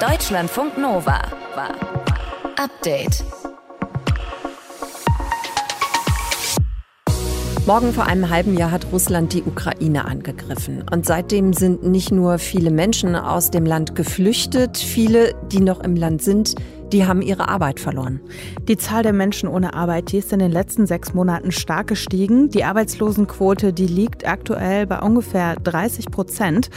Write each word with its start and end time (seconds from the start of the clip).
Deutschlandfunk 0.00 0.78
Nova. 0.78 1.22
Update. 2.56 3.24
Morgen 7.66 7.92
vor 7.92 8.06
einem 8.06 8.30
halben 8.30 8.56
Jahr 8.56 8.70
hat 8.70 8.86
Russland 8.92 9.32
die 9.32 9.42
Ukraine 9.42 10.04
angegriffen. 10.04 10.84
Und 10.88 11.04
seitdem 11.04 11.52
sind 11.52 11.82
nicht 11.82 12.12
nur 12.12 12.38
viele 12.38 12.70
Menschen 12.70 13.16
aus 13.16 13.50
dem 13.50 13.66
Land 13.66 13.96
geflüchtet, 13.96 14.78
viele, 14.78 15.34
die 15.50 15.58
noch 15.58 15.80
im 15.80 15.96
Land 15.96 16.22
sind, 16.22 16.54
die 16.92 17.06
haben 17.06 17.22
ihre 17.22 17.48
Arbeit 17.48 17.80
verloren. 17.80 18.20
Die 18.66 18.76
Zahl 18.76 19.02
der 19.02 19.12
Menschen 19.12 19.48
ohne 19.48 19.74
Arbeit, 19.74 20.12
die 20.12 20.18
ist 20.18 20.32
in 20.32 20.38
den 20.38 20.50
letzten 20.50 20.86
sechs 20.86 21.14
Monaten 21.14 21.52
stark 21.52 21.88
gestiegen. 21.88 22.48
Die 22.48 22.64
Arbeitslosenquote, 22.64 23.72
die 23.72 23.86
liegt 23.86 24.26
aktuell 24.26 24.86
bei 24.86 25.00
ungefähr 25.00 25.56
30 25.56 26.10
Prozent. 26.10 26.70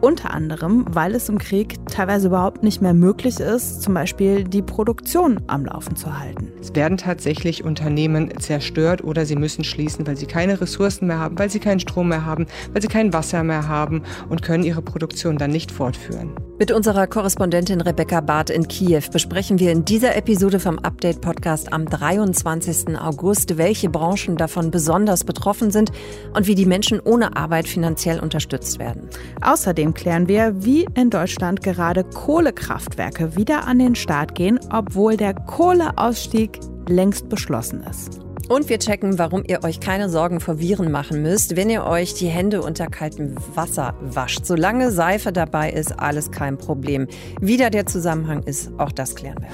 Unter 0.00 0.32
anderem, 0.32 0.84
weil 0.88 1.14
es 1.14 1.28
im 1.28 1.38
Krieg 1.38 1.74
teilweise 1.86 2.28
überhaupt 2.28 2.62
nicht 2.62 2.80
mehr 2.80 2.94
möglich 2.94 3.40
ist, 3.40 3.82
zum 3.82 3.94
Beispiel 3.94 4.44
die 4.44 4.62
Produktion 4.62 5.40
am 5.46 5.66
Laufen 5.66 5.96
zu 5.96 6.18
halten. 6.18 6.52
Es 6.60 6.74
werden 6.74 6.98
tatsächlich 6.98 7.64
Unternehmen 7.64 8.38
zerstört 8.38 9.02
oder 9.02 9.26
sie 9.26 9.36
müssen 9.36 9.64
schließen, 9.64 10.06
weil 10.06 10.16
sie 10.16 10.26
keine 10.26 10.60
Ressourcen 10.60 11.06
mehr 11.06 11.18
haben, 11.18 11.38
weil 11.38 11.50
sie 11.50 11.58
keinen 11.58 11.80
Strom 11.80 12.08
mehr 12.08 12.24
haben, 12.24 12.46
weil 12.72 12.82
sie 12.82 12.88
kein 12.88 13.12
Wasser 13.12 13.42
mehr 13.42 13.68
haben 13.68 14.02
und 14.28 14.42
können 14.42 14.64
ihre 14.64 14.82
Produktion 14.82 15.38
dann 15.38 15.50
nicht 15.50 15.70
fortführen. 15.70 16.32
Mit 16.58 16.72
unserer 16.72 17.06
Korrespondentin 17.06 17.80
Rebecca 17.80 18.20
Barth 18.20 18.50
in 18.50 18.66
Kiew 18.66 19.02
besprechen 19.12 19.57
wir 19.58 19.72
in 19.72 19.84
dieser 19.84 20.14
Episode 20.16 20.60
vom 20.60 20.78
Update 20.78 21.20
Podcast 21.20 21.72
am 21.72 21.86
23. 21.86 22.98
August, 22.98 23.56
welche 23.56 23.88
Branchen 23.88 24.36
davon 24.36 24.70
besonders 24.70 25.24
betroffen 25.24 25.70
sind 25.70 25.90
und 26.34 26.46
wie 26.46 26.54
die 26.54 26.66
Menschen 26.66 27.00
ohne 27.00 27.36
Arbeit 27.36 27.66
finanziell 27.66 28.20
unterstützt 28.20 28.78
werden. 28.78 29.08
Außerdem 29.40 29.94
klären 29.94 30.28
wir, 30.28 30.64
wie 30.64 30.86
in 30.94 31.10
Deutschland 31.10 31.62
gerade 31.62 32.04
Kohlekraftwerke 32.04 33.36
wieder 33.36 33.66
an 33.66 33.78
den 33.78 33.94
Start 33.94 34.34
gehen, 34.34 34.60
obwohl 34.72 35.16
der 35.16 35.34
Kohleausstieg 35.34 36.60
längst 36.88 37.28
beschlossen 37.28 37.82
ist. 37.88 38.27
Und 38.48 38.70
wir 38.70 38.78
checken, 38.78 39.18
warum 39.18 39.44
ihr 39.46 39.62
euch 39.62 39.78
keine 39.78 40.08
Sorgen 40.08 40.40
vor 40.40 40.58
Viren 40.58 40.90
machen 40.90 41.22
müsst, 41.22 41.54
wenn 41.54 41.68
ihr 41.68 41.84
euch 41.84 42.14
die 42.14 42.28
Hände 42.28 42.62
unter 42.62 42.86
kaltem 42.86 43.34
Wasser 43.54 43.94
wascht. 44.00 44.46
Solange 44.46 44.90
Seife 44.90 45.32
dabei 45.32 45.70
ist, 45.70 45.98
alles 45.98 46.30
kein 46.30 46.56
Problem. 46.56 47.08
Wie 47.40 47.58
da 47.58 47.68
der 47.68 47.86
Zusammenhang 47.86 48.42
ist, 48.44 48.70
auch 48.78 48.92
das 48.92 49.14
klären 49.14 49.36
wir. 49.42 49.50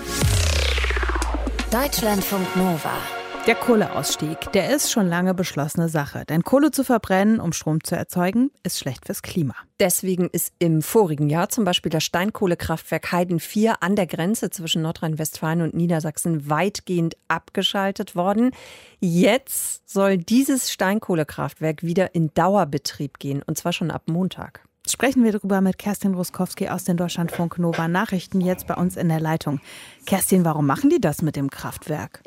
Deutschlandfunk 1.73 2.57
Nova. 2.57 3.24
Der 3.47 3.57
Kohleausstieg, 3.57 4.53
der 4.53 4.75
ist 4.75 4.91
schon 4.91 5.07
lange 5.07 5.35
beschlossene 5.35 5.91
Sache. 5.91 6.25
Denn 6.27 6.45
Kohle 6.45 6.71
zu 6.71 6.83
verbrennen, 6.83 7.41
um 7.41 7.53
Strom 7.53 7.85
zu 7.85 7.95
erzeugen, 7.95 8.51
ist 8.63 8.79
schlecht 8.79 9.05
fürs 9.05 9.21
Klima. 9.21 9.55
Deswegen 9.79 10.31
ist 10.31 10.55
im 10.61 10.81
vorigen 10.81 11.29
Jahr 11.29 11.51
zum 11.51 11.65
Beispiel 11.65 11.91
das 11.91 12.05
Steinkohlekraftwerk 12.05 13.13
Heiden 13.13 13.41
4 13.41 13.83
an 13.83 13.97
der 13.97 14.07
Grenze 14.07 14.49
zwischen 14.49 14.81
Nordrhein-Westfalen 14.81 15.61
und 15.61 15.75
Niedersachsen 15.75 16.49
weitgehend 16.49 17.19
abgeschaltet 17.29 18.17
worden. 18.17 18.53
Jetzt 19.01 19.91
soll 19.91 20.17
dieses 20.17 20.73
Steinkohlekraftwerk 20.73 21.83
wieder 21.83 22.15
in 22.15 22.33
Dauerbetrieb 22.33 23.19
gehen, 23.19 23.43
und 23.43 23.59
zwar 23.59 23.75
schon 23.75 23.91
ab 23.91 24.05
Montag. 24.07 24.63
Sprechen 24.89 25.23
wir 25.23 25.33
darüber 25.33 25.61
mit 25.61 25.77
Kerstin 25.77 26.15
Ruskowski 26.15 26.71
aus 26.71 26.85
den 26.85 26.97
Deutschlandfunk 26.97 27.59
Nova 27.59 27.89
Nachrichten 27.89 28.41
jetzt 28.41 28.67
bei 28.67 28.75
uns 28.75 28.97
in 28.97 29.11
der 29.11 29.21
Leitung. 29.21 29.61
Kerstin, 30.07 30.47
warum 30.47 30.67
machen 30.67 30.89
die 30.89 31.01
das 31.01 31.21
mit 31.21 31.37
dem 31.37 31.51
Kraftwerk? 31.51 32.23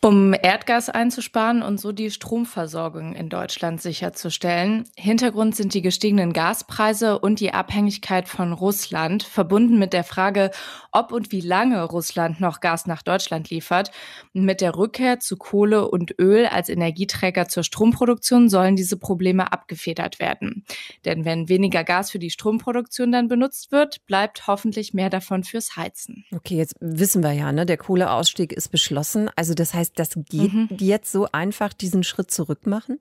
Um 0.00 0.32
Erdgas 0.32 0.88
einzusparen 0.88 1.60
und 1.60 1.80
so 1.80 1.90
die 1.90 2.12
Stromversorgung 2.12 3.16
in 3.16 3.28
Deutschland 3.28 3.82
sicherzustellen. 3.82 4.84
Hintergrund 4.96 5.56
sind 5.56 5.74
die 5.74 5.82
gestiegenen 5.82 6.32
Gaspreise 6.32 7.18
und 7.18 7.40
die 7.40 7.52
Abhängigkeit 7.52 8.28
von 8.28 8.52
Russland, 8.52 9.24
verbunden 9.24 9.76
mit 9.76 9.92
der 9.92 10.04
Frage, 10.04 10.52
ob 10.92 11.10
und 11.10 11.32
wie 11.32 11.40
lange 11.40 11.82
Russland 11.82 12.38
noch 12.40 12.60
Gas 12.60 12.86
nach 12.86 13.02
Deutschland 13.02 13.50
liefert. 13.50 13.90
Mit 14.32 14.60
der 14.60 14.76
Rückkehr 14.76 15.18
zu 15.18 15.36
Kohle 15.36 15.90
und 15.90 16.14
Öl 16.20 16.46
als 16.46 16.68
Energieträger 16.68 17.48
zur 17.48 17.64
Stromproduktion 17.64 18.48
sollen 18.48 18.76
diese 18.76 18.98
Probleme 18.98 19.52
abgefedert 19.52 20.20
werden. 20.20 20.64
Denn 21.06 21.24
wenn 21.24 21.48
weniger 21.48 21.82
Gas 21.82 22.12
für 22.12 22.20
die 22.20 22.30
Stromproduktion 22.30 23.10
dann 23.10 23.26
benutzt 23.26 23.72
wird, 23.72 24.06
bleibt 24.06 24.46
hoffentlich 24.46 24.94
mehr 24.94 25.10
davon 25.10 25.42
fürs 25.42 25.74
Heizen. 25.74 26.24
Okay, 26.32 26.56
jetzt 26.56 26.76
wissen 26.78 27.24
wir 27.24 27.32
ja, 27.32 27.50
ne, 27.50 27.66
der 27.66 27.78
Kohleausstieg 27.78 28.52
ist 28.52 28.68
beschlossen. 28.68 29.28
Also 29.34 29.54
das 29.54 29.74
heißt, 29.74 29.87
das 29.94 30.10
geht 30.14 30.52
mhm. 30.52 30.68
jetzt 30.78 31.12
so 31.12 31.28
einfach 31.32 31.72
diesen 31.72 32.04
Schritt 32.04 32.30
zurück 32.30 32.66
machen? 32.66 33.00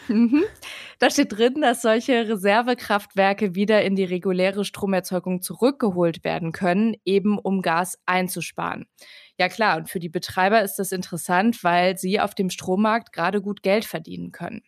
Mhm. 0.09 0.45
Da 0.99 1.11
steht 1.11 1.33
drin, 1.37 1.61
dass 1.63 1.83
solche 1.83 2.29
Reservekraftwerke 2.29 3.55
wieder 3.55 3.83
in 3.83 3.97
die 3.97 4.05
reguläre 4.05 4.65
Stromerzeugung 4.65 5.43
zurückgeholt 5.43 6.23
werden 6.25 6.53
können, 6.53 6.95
eben 7.05 7.39
um 7.39 7.63
Gas 7.63 7.99
einzusparen. 8.07 8.87
Ja 9.39 9.49
klar, 9.49 9.79
und 9.79 9.89
für 9.89 9.99
die 10.01 10.09
Betreiber 10.09 10.63
ist 10.63 10.77
das 10.77 10.93
interessant, 10.93 11.65
weil 11.65 11.97
sie 11.99 12.21
auf 12.21 12.35
dem 12.35 12.51
Strommarkt 12.51 13.13
gerade 13.13 13.41
gut 13.43 13.63
Geld 13.63 13.85
verdienen 13.85 14.31
können. 14.33 14.63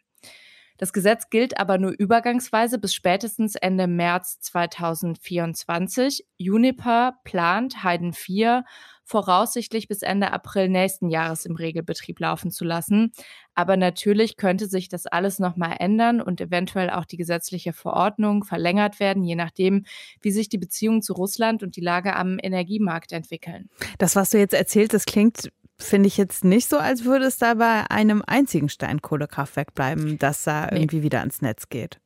Das 0.78 0.92
Gesetz 0.92 1.30
gilt 1.30 1.58
aber 1.58 1.78
nur 1.78 1.92
übergangsweise 1.92 2.78
bis 2.78 2.94
spätestens 2.94 3.54
Ende 3.54 3.86
März 3.86 4.40
2024. 4.40 6.26
Juniper 6.38 7.14
plant 7.24 7.84
Heiden 7.84 8.12
4 8.12 8.64
voraussichtlich 9.04 9.88
bis 9.88 10.02
Ende 10.02 10.32
April 10.32 10.68
nächsten 10.68 11.10
Jahres 11.10 11.44
im 11.44 11.56
Regelbetrieb 11.56 12.18
laufen 12.20 12.50
zu 12.50 12.64
lassen. 12.64 13.12
Aber 13.54 13.76
natürlich 13.76 14.36
könnte 14.36 14.66
sich 14.66 14.88
das 14.88 15.06
alles 15.06 15.38
nochmal 15.38 15.76
ändern 15.78 16.20
und 16.22 16.40
eventuell 16.40 16.88
auch 16.88 17.04
die 17.04 17.18
gesetzliche 17.18 17.72
Verordnung 17.72 18.44
verlängert 18.44 19.00
werden, 19.00 19.22
je 19.22 19.34
nachdem, 19.34 19.84
wie 20.20 20.30
sich 20.30 20.48
die 20.48 20.58
Beziehungen 20.58 21.02
zu 21.02 21.12
Russland 21.12 21.62
und 21.62 21.76
die 21.76 21.82
Lage 21.82 22.16
am 22.16 22.38
Energiemarkt 22.42 23.12
entwickeln. 23.12 23.68
Das, 23.98 24.16
was 24.16 24.30
du 24.30 24.38
jetzt 24.38 24.54
erzählt, 24.54 24.94
das 24.94 25.04
klingt 25.04 25.50
finde 25.82 26.06
ich 26.06 26.16
jetzt 26.16 26.44
nicht 26.44 26.68
so, 26.68 26.78
als 26.78 27.04
würde 27.04 27.26
es 27.26 27.38
da 27.38 27.54
bei 27.54 27.90
einem 27.90 28.22
einzigen 28.26 28.68
Steinkohlekraftwerk 28.68 29.74
bleiben, 29.74 30.18
das 30.18 30.44
da 30.44 30.68
irgendwie 30.70 30.98
nee. 30.98 31.02
wieder 31.02 31.20
ans 31.20 31.42
Netz 31.42 31.68
geht. 31.68 31.98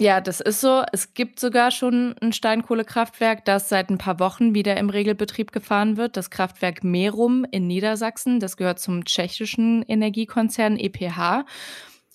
Ja, 0.00 0.20
das 0.20 0.40
ist 0.40 0.60
so. 0.60 0.82
Es 0.92 1.14
gibt 1.14 1.38
sogar 1.38 1.70
schon 1.70 2.16
ein 2.20 2.32
Steinkohlekraftwerk, 2.32 3.44
das 3.44 3.68
seit 3.68 3.90
ein 3.90 3.98
paar 3.98 4.18
Wochen 4.18 4.52
wieder 4.52 4.76
im 4.76 4.90
Regelbetrieb 4.90 5.52
gefahren 5.52 5.96
wird. 5.96 6.16
Das 6.16 6.30
Kraftwerk 6.30 6.82
Merum 6.82 7.46
in 7.50 7.68
Niedersachsen. 7.68 8.40
Das 8.40 8.56
gehört 8.56 8.80
zum 8.80 9.04
tschechischen 9.04 9.82
Energiekonzern 9.82 10.76
EPH. 10.78 11.44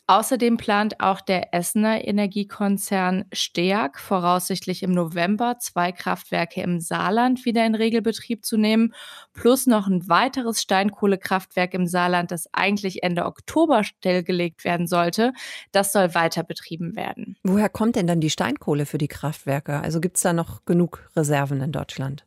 Außerdem 0.09 0.57
plant 0.57 1.01
auch 1.01 1.21
der 1.21 1.53
Essener 1.53 2.03
Energiekonzern 2.03 3.25
STEAG 3.31 3.99
voraussichtlich 3.99 4.81
im 4.81 4.89
November 4.91 5.57
zwei 5.59 5.91
Kraftwerke 5.91 6.63
im 6.63 6.79
Saarland 6.79 7.45
wieder 7.45 7.63
in 7.63 7.75
Regelbetrieb 7.75 8.43
zu 8.43 8.57
nehmen, 8.57 8.95
plus 9.33 9.67
noch 9.67 9.85
ein 9.85 10.09
weiteres 10.09 10.63
Steinkohlekraftwerk 10.63 11.75
im 11.75 11.85
Saarland, 11.85 12.31
das 12.31 12.51
eigentlich 12.53 13.03
Ende 13.03 13.25
Oktober 13.25 13.83
stillgelegt 13.83 14.63
werden 14.63 14.87
sollte. 14.87 15.31
Das 15.71 15.93
soll 15.93 16.15
weiter 16.15 16.41
betrieben 16.41 16.95
werden. 16.95 17.37
Woher 17.43 17.69
kommt 17.69 17.95
denn 17.95 18.07
dann 18.07 18.19
die 18.19 18.31
Steinkohle 18.31 18.87
für 18.87 18.97
die 18.97 19.09
Kraftwerke? 19.09 19.79
Also 19.79 20.01
gibt 20.01 20.17
es 20.17 20.23
da 20.23 20.33
noch 20.33 20.65
genug 20.65 21.07
Reserven 21.15 21.61
in 21.61 21.71
Deutschland? 21.71 22.25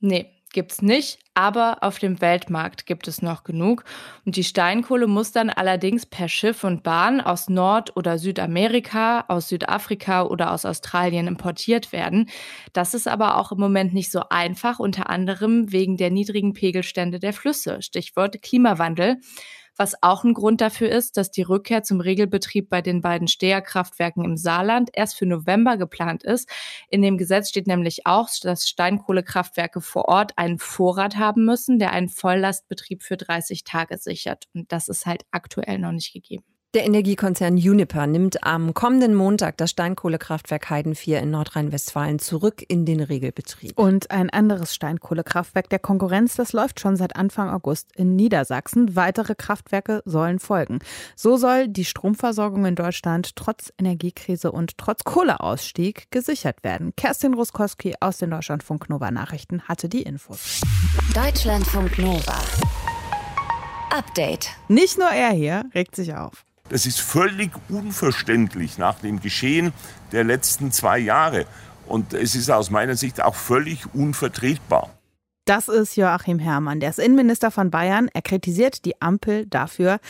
Nee, 0.00 0.35
gibt 0.56 0.72
es 0.72 0.80
nicht, 0.80 1.18
aber 1.34 1.82
auf 1.82 1.98
dem 1.98 2.22
Weltmarkt 2.22 2.86
gibt 2.86 3.08
es 3.08 3.20
noch 3.20 3.44
genug. 3.44 3.84
Und 4.24 4.36
die 4.36 4.42
Steinkohle 4.42 5.06
muss 5.06 5.30
dann 5.30 5.50
allerdings 5.50 6.06
per 6.06 6.30
Schiff 6.30 6.64
und 6.64 6.82
Bahn 6.82 7.20
aus 7.20 7.50
Nord- 7.50 7.94
oder 7.94 8.16
Südamerika, 8.16 9.26
aus 9.28 9.50
Südafrika 9.50 10.22
oder 10.22 10.52
aus 10.52 10.64
Australien 10.64 11.26
importiert 11.26 11.92
werden. 11.92 12.30
Das 12.72 12.94
ist 12.94 13.06
aber 13.06 13.36
auch 13.36 13.52
im 13.52 13.58
Moment 13.58 13.92
nicht 13.92 14.10
so 14.10 14.22
einfach, 14.30 14.78
unter 14.78 15.10
anderem 15.10 15.72
wegen 15.72 15.98
der 15.98 16.10
niedrigen 16.10 16.54
Pegelstände 16.54 17.20
der 17.20 17.34
Flüsse. 17.34 17.82
Stichwort 17.82 18.40
Klimawandel 18.40 19.18
was 19.76 20.02
auch 20.02 20.24
ein 20.24 20.34
Grund 20.34 20.60
dafür 20.60 20.90
ist, 20.90 21.16
dass 21.16 21.30
die 21.30 21.42
Rückkehr 21.42 21.82
zum 21.82 22.00
Regelbetrieb 22.00 22.68
bei 22.68 22.82
den 22.82 23.00
beiden 23.00 23.28
Steherkraftwerken 23.28 24.24
im 24.24 24.36
Saarland 24.36 24.90
erst 24.92 25.16
für 25.16 25.26
November 25.26 25.76
geplant 25.76 26.24
ist. 26.24 26.48
In 26.88 27.02
dem 27.02 27.18
Gesetz 27.18 27.48
steht 27.48 27.66
nämlich 27.66 28.06
auch, 28.06 28.28
dass 28.42 28.68
Steinkohlekraftwerke 28.68 29.80
vor 29.80 30.06
Ort 30.08 30.32
einen 30.36 30.58
Vorrat 30.58 31.16
haben 31.16 31.44
müssen, 31.44 31.78
der 31.78 31.92
einen 31.92 32.08
Volllastbetrieb 32.08 33.02
für 33.02 33.16
30 33.16 33.64
Tage 33.64 33.98
sichert. 33.98 34.48
Und 34.54 34.72
das 34.72 34.88
ist 34.88 35.06
halt 35.06 35.24
aktuell 35.30 35.78
noch 35.78 35.92
nicht 35.92 36.12
gegeben. 36.12 36.55
Der 36.76 36.84
Energiekonzern 36.84 37.54
Uniper 37.54 38.06
nimmt 38.06 38.44
am 38.44 38.74
kommenden 38.74 39.14
Montag 39.14 39.56
das 39.56 39.70
Steinkohlekraftwerk 39.70 40.68
Heiden 40.68 40.94
4 40.94 41.20
in 41.20 41.30
Nordrhein-Westfalen 41.30 42.18
zurück 42.18 42.62
in 42.68 42.84
den 42.84 43.00
Regelbetrieb. 43.00 43.78
Und 43.78 44.10
ein 44.10 44.28
anderes 44.28 44.74
Steinkohlekraftwerk 44.74 45.70
der 45.70 45.78
Konkurrenz, 45.78 46.36
das 46.36 46.52
läuft 46.52 46.78
schon 46.78 46.96
seit 46.96 47.16
Anfang 47.16 47.48
August 47.48 47.96
in 47.96 48.14
Niedersachsen. 48.14 48.94
Weitere 48.94 49.34
Kraftwerke 49.34 50.02
sollen 50.04 50.38
folgen. 50.38 50.80
So 51.14 51.38
soll 51.38 51.66
die 51.66 51.86
Stromversorgung 51.86 52.66
in 52.66 52.74
Deutschland 52.74 53.36
trotz 53.36 53.72
Energiekrise 53.78 54.52
und 54.52 54.76
trotz 54.76 55.02
Kohleausstieg 55.04 56.10
gesichert 56.10 56.62
werden. 56.62 56.92
Kerstin 56.94 57.32
Ruskowski 57.32 57.94
aus 58.00 58.18
den 58.18 58.32
Deutschlandfunk 58.32 58.90
Nova 58.90 59.10
Nachrichten 59.10 59.62
hatte 59.62 59.88
die 59.88 60.02
Infos. 60.02 60.60
Deutschlandfunk 61.14 61.98
Nova. 61.98 62.38
Update. 63.90 64.50
Nicht 64.68 64.98
nur 64.98 65.08
er 65.08 65.30
hier 65.30 65.64
regt 65.74 65.96
sich 65.96 66.12
auf. 66.12 66.45
Das 66.68 66.86
ist 66.86 67.00
völlig 67.00 67.52
unverständlich 67.68 68.78
nach 68.78 68.98
dem 68.98 69.20
Geschehen 69.20 69.72
der 70.12 70.24
letzten 70.24 70.72
zwei 70.72 70.98
Jahre. 70.98 71.46
Und 71.86 72.14
es 72.14 72.34
ist 72.34 72.50
aus 72.50 72.70
meiner 72.70 72.96
Sicht 72.96 73.22
auch 73.22 73.36
völlig 73.36 73.94
unvertretbar. 73.94 74.90
Das 75.44 75.68
ist 75.68 75.94
Joachim 75.94 76.40
Herrmann, 76.40 76.80
der 76.80 76.90
ist 76.90 76.98
Innenminister 76.98 77.52
von 77.52 77.70
Bayern. 77.70 78.08
Er 78.12 78.22
kritisiert 78.22 78.84
die 78.84 79.00
Ampel 79.00 79.46
dafür, 79.46 80.00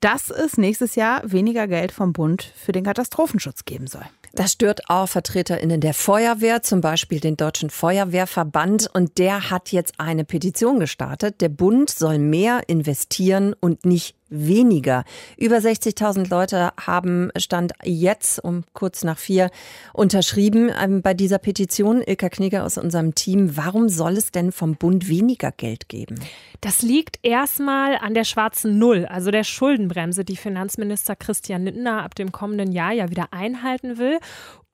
dass 0.00 0.30
es 0.30 0.56
nächstes 0.56 0.94
Jahr 0.94 1.20
weniger 1.30 1.68
Geld 1.68 1.92
vom 1.92 2.14
Bund 2.14 2.50
für 2.56 2.72
den 2.72 2.84
Katastrophenschutz 2.84 3.66
geben 3.66 3.88
soll. 3.88 4.06
Das 4.32 4.52
stört 4.52 4.88
auch 4.88 5.06
VertreterInnen 5.06 5.82
der 5.82 5.92
Feuerwehr, 5.92 6.62
zum 6.62 6.80
Beispiel 6.80 7.20
den 7.20 7.36
Deutschen 7.36 7.68
Feuerwehrverband. 7.68 8.88
Und 8.92 9.18
der 9.18 9.50
hat 9.50 9.70
jetzt 9.70 10.00
eine 10.00 10.24
Petition 10.24 10.80
gestartet. 10.80 11.42
Der 11.42 11.50
Bund 11.50 11.90
soll 11.90 12.18
mehr 12.18 12.62
investieren 12.66 13.54
und 13.58 13.84
nicht 13.84 14.14
weniger. 14.28 15.04
Über 15.36 15.56
60.000 15.56 16.28
Leute 16.28 16.70
haben 16.80 17.30
Stand 17.36 17.72
jetzt 17.84 18.42
um 18.42 18.64
kurz 18.72 19.04
nach 19.04 19.18
vier 19.18 19.50
unterschrieben 19.92 20.70
ähm, 20.80 21.02
bei 21.02 21.14
dieser 21.14 21.38
Petition. 21.38 22.02
Ilka 22.02 22.28
Knieger 22.28 22.64
aus 22.64 22.78
unserem 22.78 23.14
Team. 23.14 23.56
Warum 23.56 23.88
soll 23.88 24.14
es 24.14 24.32
denn 24.32 24.52
vom 24.52 24.76
Bund 24.76 25.08
weniger 25.08 25.52
Geld 25.52 25.88
geben? 25.88 26.20
Das 26.60 26.82
liegt 26.82 27.18
erstmal 27.22 27.96
an 27.96 28.14
der 28.14 28.24
schwarzen 28.24 28.78
Null, 28.78 29.06
also 29.06 29.30
der 29.30 29.44
Schuldenbremse, 29.44 30.24
die 30.24 30.36
Finanzminister 30.36 31.14
Christian 31.14 31.64
Lindner 31.64 32.02
ab 32.02 32.14
dem 32.14 32.32
kommenden 32.32 32.72
Jahr 32.72 32.92
ja 32.92 33.10
wieder 33.10 33.32
einhalten 33.32 33.98
will. 33.98 34.18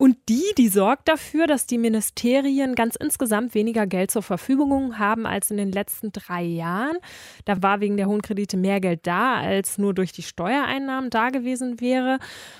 Und 0.02 0.16
die, 0.28 0.42
die 0.58 0.66
sorgt 0.66 1.06
dafür, 1.06 1.46
dass 1.46 1.68
die 1.68 1.78
Ministerien 1.78 2.74
ganz 2.74 2.96
insgesamt 2.96 3.54
weniger 3.54 3.86
Geld 3.86 4.10
zur 4.10 4.24
Verfügung 4.24 4.98
haben 4.98 5.26
als 5.26 5.52
in 5.52 5.56
den 5.56 5.70
letzten 5.70 6.10
drei 6.10 6.42
Jahren. 6.42 6.96
Da 7.44 7.62
war 7.62 7.78
wegen 7.78 7.96
der 7.96 8.08
hohen 8.08 8.20
Kredite 8.20 8.56
mehr 8.56 8.80
Geld 8.80 9.06
da, 9.06 9.36
als 9.36 9.78
nur 9.78 9.94
durch 9.94 10.10
die 10.10 10.24
Steuereinnahmen 10.24 11.08
da 11.08 11.30
gewesen 11.30 11.80
wäre. 11.80 12.18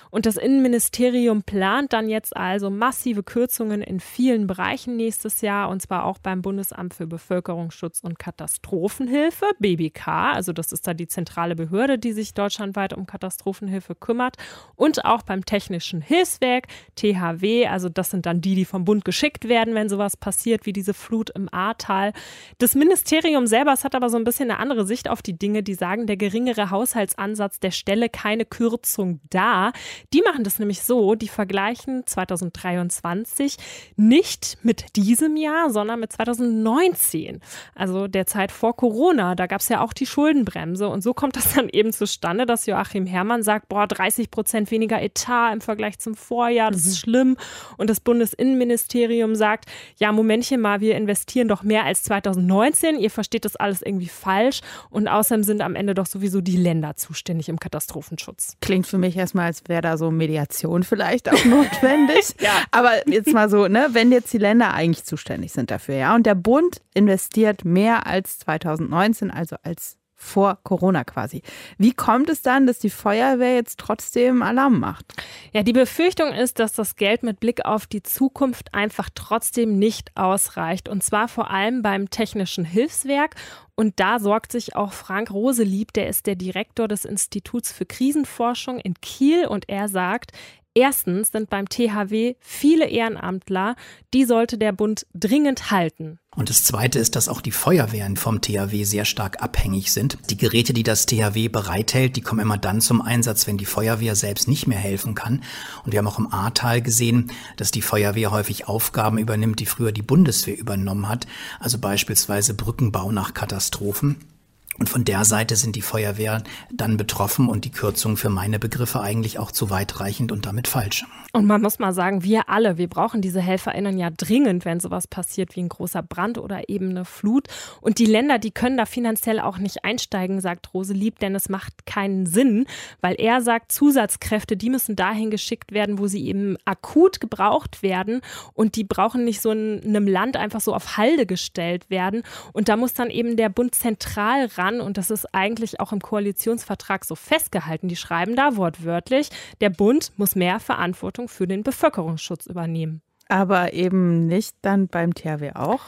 Und 0.09 0.25
das 0.25 0.37
Innenministerium 0.37 1.43
plant 1.43 1.91
dann 1.91 2.07
jetzt 2.07 2.33
also 2.37 2.69
massive 2.69 3.23
Kürzungen 3.23 3.81
in 3.81 3.99
vielen 3.99 4.47
Bereichen 4.47 4.95
nächstes 4.95 5.41
Jahr, 5.41 5.67
und 5.67 5.81
zwar 5.81 6.05
auch 6.05 6.19
beim 6.19 6.41
Bundesamt 6.41 6.93
für 6.93 7.07
Bevölkerungsschutz 7.07 7.99
und 8.05 8.19
Katastrophenhilfe, 8.19 9.47
BBK. 9.59 10.07
Also 10.07 10.53
das 10.53 10.71
ist 10.71 10.87
da 10.87 10.93
die 10.93 11.09
zentrale 11.09 11.57
Behörde, 11.57 11.99
die 11.99 12.13
sich 12.13 12.33
deutschlandweit 12.33 12.93
um 12.93 13.05
Katastrophenhilfe 13.05 13.95
kümmert. 13.95 14.37
Und 14.77 15.03
auch 15.03 15.23
beim 15.23 15.43
Technischen 15.43 15.99
Hilfswerk, 15.99 16.67
THW. 16.95 17.32
NRW. 17.33 17.67
Also 17.67 17.89
das 17.89 18.11
sind 18.11 18.25
dann 18.25 18.41
die, 18.41 18.55
die 18.55 18.65
vom 18.65 18.85
Bund 18.85 19.05
geschickt 19.05 19.47
werden, 19.49 19.75
wenn 19.75 19.89
sowas 19.89 20.17
passiert, 20.17 20.65
wie 20.65 20.73
diese 20.73 20.93
Flut 20.93 21.29
im 21.31 21.49
Ahrtal. 21.51 22.13
Das 22.57 22.75
Ministerium 22.75 23.47
selber 23.47 23.73
hat 23.73 23.95
aber 23.95 24.09
so 24.09 24.17
ein 24.17 24.23
bisschen 24.23 24.51
eine 24.51 24.59
andere 24.59 24.85
Sicht 24.85 25.09
auf 25.09 25.21
die 25.21 25.37
Dinge. 25.37 25.63
Die 25.63 25.73
sagen, 25.73 26.05
der 26.05 26.15
geringere 26.15 26.69
Haushaltsansatz 26.69 27.59
der 27.59 27.71
stelle 27.71 28.07
keine 28.07 28.45
Kürzung 28.45 29.19
dar. 29.29 29.73
Die 30.13 30.21
machen 30.21 30.43
das 30.43 30.59
nämlich 30.59 30.83
so, 30.83 31.15
die 31.15 31.27
vergleichen 31.27 32.05
2023 32.05 33.57
nicht 33.95 34.57
mit 34.61 34.95
diesem 34.95 35.35
Jahr, 35.35 35.71
sondern 35.71 35.99
mit 35.99 36.13
2019. 36.13 37.39
Also 37.75 38.07
der 38.07 38.27
Zeit 38.27 38.51
vor 38.51 38.75
Corona. 38.75 39.35
Da 39.35 39.47
gab 39.47 39.61
es 39.61 39.69
ja 39.69 39.81
auch 39.81 39.93
die 39.93 40.05
Schuldenbremse. 40.05 40.87
Und 40.87 41.01
so 41.01 41.13
kommt 41.13 41.35
das 41.35 41.55
dann 41.55 41.69
eben 41.69 41.91
zustande, 41.91 42.45
dass 42.45 42.67
Joachim 42.67 43.05
Herrmann 43.05 43.41
sagt, 43.43 43.69
boah, 43.69 43.87
30 43.87 44.29
Prozent 44.29 44.71
weniger 44.71 45.01
Etat 45.01 45.51
im 45.51 45.61
Vergleich 45.61 45.99
zum 45.99 46.15
Vorjahr. 46.15 46.71
Das 46.71 46.85
ist 46.85 46.99
schlimm 46.99 47.12
schlimm. 47.13 47.37
Und 47.77 47.89
das 47.89 47.99
Bundesinnenministerium 47.99 49.35
sagt, 49.35 49.65
ja, 49.97 50.11
Momentchen 50.11 50.61
mal, 50.61 50.81
wir 50.81 50.95
investieren 50.95 51.47
doch 51.47 51.63
mehr 51.63 51.85
als 51.85 52.03
2019. 52.03 52.99
Ihr 52.99 53.11
versteht 53.11 53.45
das 53.45 53.55
alles 53.55 53.81
irgendwie 53.81 54.07
falsch. 54.07 54.61
Und 54.89 55.07
außerdem 55.07 55.43
sind 55.43 55.61
am 55.61 55.75
Ende 55.75 55.93
doch 55.93 56.05
sowieso 56.05 56.41
die 56.41 56.57
Länder 56.57 56.95
zuständig 56.95 57.49
im 57.49 57.59
Katastrophenschutz. 57.59 58.57
Klingt 58.61 58.87
für 58.87 58.97
mich 58.97 59.15
erstmal, 59.15 59.45
als 59.45 59.63
wäre 59.67 59.81
da 59.81 59.97
so 59.97 60.11
Mediation 60.11 60.83
vielleicht 60.83 61.31
auch 61.31 61.45
notwendig. 61.45 62.35
ja. 62.39 62.51
Aber 62.71 63.07
jetzt 63.07 63.31
mal 63.33 63.49
so, 63.49 63.67
ne, 63.67 63.89
wenn 63.91 64.11
jetzt 64.11 64.33
die 64.33 64.37
Länder 64.39 64.73
eigentlich 64.73 65.05
zuständig 65.05 65.51
sind 65.51 65.69
dafür, 65.69 65.95
ja, 65.95 66.15
und 66.15 66.25
der 66.25 66.35
Bund 66.35 66.81
investiert 66.93 67.65
mehr 67.65 68.07
als 68.07 68.39
2019, 68.39 69.29
also 69.31 69.55
als 69.63 69.97
vor 70.23 70.57
Corona 70.63 71.03
quasi. 71.03 71.41
Wie 71.77 71.93
kommt 71.93 72.29
es 72.29 72.41
dann, 72.41 72.65
dass 72.65 72.79
die 72.79 72.89
Feuerwehr 72.89 73.55
jetzt 73.55 73.79
trotzdem 73.79 74.41
Alarm 74.41 74.79
macht? 74.79 75.13
Ja, 75.51 75.63
die 75.63 75.73
Befürchtung 75.73 76.31
ist, 76.33 76.59
dass 76.59 76.73
das 76.73 76.95
Geld 76.95 77.23
mit 77.23 77.39
Blick 77.39 77.65
auf 77.65 77.85
die 77.85 78.01
Zukunft 78.01 78.73
einfach 78.73 79.09
trotzdem 79.13 79.77
nicht 79.77 80.15
ausreicht. 80.15 80.87
Und 80.87 81.03
zwar 81.03 81.27
vor 81.27 81.51
allem 81.51 81.81
beim 81.81 82.09
technischen 82.09 82.65
Hilfswerk. 82.65 83.35
Und 83.75 83.99
da 83.99 84.19
sorgt 84.19 84.51
sich 84.51 84.75
auch 84.75 84.93
Frank 84.93 85.31
Roselieb, 85.31 85.93
der 85.93 86.07
ist 86.07 86.25
der 86.25 86.35
Direktor 86.35 86.87
des 86.87 87.05
Instituts 87.05 87.71
für 87.71 87.85
Krisenforschung 87.85 88.79
in 88.79 88.93
Kiel. 89.01 89.45
Und 89.47 89.67
er 89.67 89.87
sagt, 89.87 90.31
Erstens 90.75 91.29
sind 91.31 91.51
beim 91.51 91.69
THW 91.69 92.33
viele 92.39 92.87
Ehrenamtler, 92.87 93.75
die 94.11 94.25
sollte 94.25 94.57
der 94.57 94.71
Bund 94.71 95.05
dringend 95.13 95.69
halten. 95.69 96.17
Und 96.35 96.49
das 96.49 96.63
Zweite 96.63 96.97
ist, 96.97 97.15
dass 97.15 97.29
auch 97.29 97.41
die 97.41 97.51
Feuerwehren 97.51 98.17
vom 98.17 98.41
THW 98.41 98.83
sehr 98.83 99.05
stark 99.05 99.43
abhängig 99.43 99.93
sind. 99.93 100.17
Die 100.31 100.37
Geräte, 100.37 100.73
die 100.73 100.81
das 100.81 101.05
THW 101.05 101.47
bereithält, 101.47 102.15
die 102.15 102.21
kommen 102.21 102.41
immer 102.41 102.57
dann 102.57 102.81
zum 102.81 103.01
Einsatz, 103.01 103.45
wenn 103.45 103.59
die 103.59 103.65
Feuerwehr 103.65 104.15
selbst 104.15 104.47
nicht 104.47 104.65
mehr 104.65 104.79
helfen 104.79 105.13
kann. 105.13 105.43
Und 105.85 105.91
wir 105.91 105.99
haben 105.99 106.07
auch 106.07 106.17
im 106.17 106.33
Ahrtal 106.33 106.81
gesehen, 106.81 107.31
dass 107.57 107.69
die 107.69 107.83
Feuerwehr 107.83 108.31
häufig 108.31 108.67
Aufgaben 108.67 109.19
übernimmt, 109.19 109.59
die 109.59 109.67
früher 109.67 109.91
die 109.91 110.01
Bundeswehr 110.01 110.57
übernommen 110.57 111.07
hat. 111.07 111.27
Also 111.59 111.77
beispielsweise 111.77 112.55
Brückenbau 112.55 113.11
nach 113.11 113.35
Katastrophen. 113.35 114.32
Und 114.79 114.89
von 114.89 115.05
der 115.05 115.23
Seite 115.23 115.55
sind 115.55 115.75
die 115.75 115.81
Feuerwehren 115.81 116.43
dann 116.71 116.97
betroffen 116.97 117.47
und 117.47 117.65
die 117.65 117.71
Kürzungen 117.71 118.17
für 118.17 118.29
meine 118.29 118.59
Begriffe 118.59 119.01
eigentlich 119.01 119.37
auch 119.39 119.51
zu 119.51 119.69
weitreichend 119.69 120.31
und 120.31 120.45
damit 120.45 120.67
falsch. 120.67 121.05
Und 121.31 121.45
man 121.45 121.61
muss 121.61 121.79
mal 121.79 121.93
sagen, 121.93 122.23
wir 122.23 122.49
alle, 122.49 122.77
wir 122.77 122.87
brauchen 122.87 123.21
diese 123.21 123.41
HelferInnen 123.41 123.97
ja 123.97 124.09
dringend, 124.09 124.65
wenn 124.65 124.79
sowas 124.79 125.07
passiert 125.07 125.55
wie 125.55 125.61
ein 125.61 125.69
großer 125.69 126.03
Brand 126.03 126.37
oder 126.37 126.69
eben 126.69 126.89
eine 126.89 127.05
Flut. 127.05 127.47
Und 127.81 127.99
die 127.99 128.05
Länder, 128.05 128.39
die 128.39 128.51
können 128.51 128.77
da 128.77 128.85
finanziell 128.85 129.39
auch 129.39 129.57
nicht 129.57 129.83
einsteigen, 129.83 130.41
sagt 130.41 130.73
Rose 130.73 130.93
Lieb, 130.93 131.19
denn 131.19 131.35
es 131.35 131.49
macht 131.49 131.85
keinen 131.85 132.25
Sinn, 132.25 132.65
weil 133.01 133.15
er 133.15 133.41
sagt, 133.41 133.71
Zusatzkräfte, 133.71 134.57
die 134.57 134.69
müssen 134.69 134.95
dahin 134.95 135.31
geschickt 135.31 135.71
werden, 135.71 135.97
wo 135.99 136.07
sie 136.07 136.25
eben 136.27 136.57
akut 136.65 137.19
gebraucht 137.19 137.83
werden. 137.83 138.21
Und 138.53 138.75
die 138.75 138.83
brauchen 138.83 139.23
nicht 139.23 139.41
so 139.41 139.51
in 139.51 139.81
einem 139.83 140.07
Land 140.07 140.37
einfach 140.37 140.61
so 140.61 140.73
auf 140.73 140.97
Halde 140.97 141.25
gestellt 141.25 141.89
werden. 141.89 142.23
Und 142.53 142.69
da 142.69 142.75
muss 142.75 142.93
dann 142.93 143.09
eben 143.09 143.37
der 143.37 143.49
Bund 143.49 143.75
zentral 143.75 144.45
ran. 144.55 144.62
Und 144.81 144.97
das 144.97 145.09
ist 145.09 145.33
eigentlich 145.33 145.79
auch 145.79 145.91
im 145.91 146.01
Koalitionsvertrag 146.01 147.05
so 147.05 147.15
festgehalten. 147.15 147.87
Die 147.87 147.95
schreiben 147.95 148.35
da 148.35 148.55
wortwörtlich, 148.55 149.29
der 149.61 149.69
Bund 149.69 150.11
muss 150.17 150.35
mehr 150.35 150.59
Verantwortung 150.59 150.83
Verantwortung 150.93 151.27
für 151.27 151.47
den 151.47 151.63
Bevölkerungsschutz 151.63 152.45
übernehmen. 152.45 153.01
Aber 153.29 153.73
eben 153.73 154.27
nicht 154.27 154.55
dann 154.61 154.87
beim 154.87 155.13
THW 155.13 155.53
auch? 155.55 155.81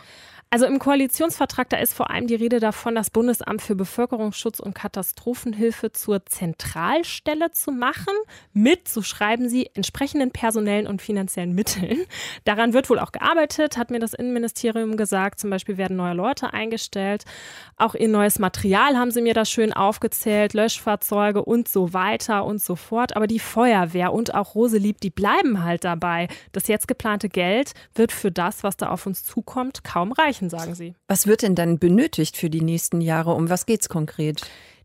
Also 0.51 0.67
im 0.67 0.79
Koalitionsvertrag, 0.79 1.69
da 1.69 1.77
ist 1.77 1.93
vor 1.93 2.11
allem 2.11 2.27
die 2.27 2.35
Rede 2.35 2.61
davon, 2.61 2.95
das 2.95 3.09
Bundesamt 3.09 3.61
für 3.61 3.75
Bevölkerungsschutz 3.75 4.61
und 4.61 4.73
Katastrophenhilfe 4.73 5.91
zur 5.91 6.25
Zentralstelle 6.25 7.51
zu 7.51 7.71
machen, 7.71 8.13
mit, 8.53 8.87
so 8.87 9.01
schreiben 9.01 9.49
sie, 9.49 9.69
entsprechenden 9.73 10.31
personellen 10.31 10.87
und 10.87 11.01
finanziellen 11.01 11.53
Mitteln. 11.53 12.05
Daran 12.45 12.73
wird 12.73 12.89
wohl 12.89 12.99
auch 12.99 13.11
gearbeitet, 13.11 13.75
hat 13.75 13.91
mir 13.91 13.99
das 13.99 14.13
Innenministerium 14.13 14.95
gesagt. 14.95 15.41
Zum 15.41 15.49
Beispiel 15.49 15.77
werden 15.77 15.97
neue 15.97 16.13
Leute 16.13 16.53
eingestellt. 16.53 17.25
Auch 17.75 17.95
ihr 17.95 18.07
neues 18.07 18.39
Material 18.39 18.95
haben 18.95 19.11
sie 19.11 19.21
mir 19.21 19.33
da 19.33 19.43
schön 19.43 19.73
aufgezählt, 19.73 20.53
Löschfahrzeuge 20.53 21.43
und 21.43 21.67
so 21.67 21.91
weiter 21.91 22.45
und 22.45 22.61
so 22.61 22.77
fort. 22.77 23.17
Aber 23.17 23.27
die 23.27 23.39
Feuerwehr 23.39 24.13
und 24.13 24.33
auch 24.33 24.55
Roselieb, 24.55 25.01
die 25.01 25.09
bleiben 25.09 25.63
halt 25.63 25.83
dabei. 25.83 26.29
Das 26.53 26.67
jetzt 26.67 26.87
geplante 26.87 27.27
Geld 27.27 27.73
wird 27.93 28.13
für 28.13 28.31
das, 28.31 28.63
was 28.63 28.77
da 28.77 28.89
auf 28.89 29.05
uns 29.05 29.25
zukommt, 29.25 29.83
kaum 29.83 30.13
reichen 30.13 30.34
erreichen, 30.35 30.49
sagen 30.49 30.75
Sie. 30.75 30.95
Was 31.07 31.27
wird 31.27 31.41
denn 31.41 31.55
dann 31.55 31.79
benötigt 31.79 32.37
für 32.37 32.49
die 32.49 32.61
nächsten 32.61 33.01
Jahre? 33.01 33.33
Um 33.33 33.49
was 33.49 33.65
geht 33.65 33.81
es 33.81 33.89
konkret? 33.89 34.41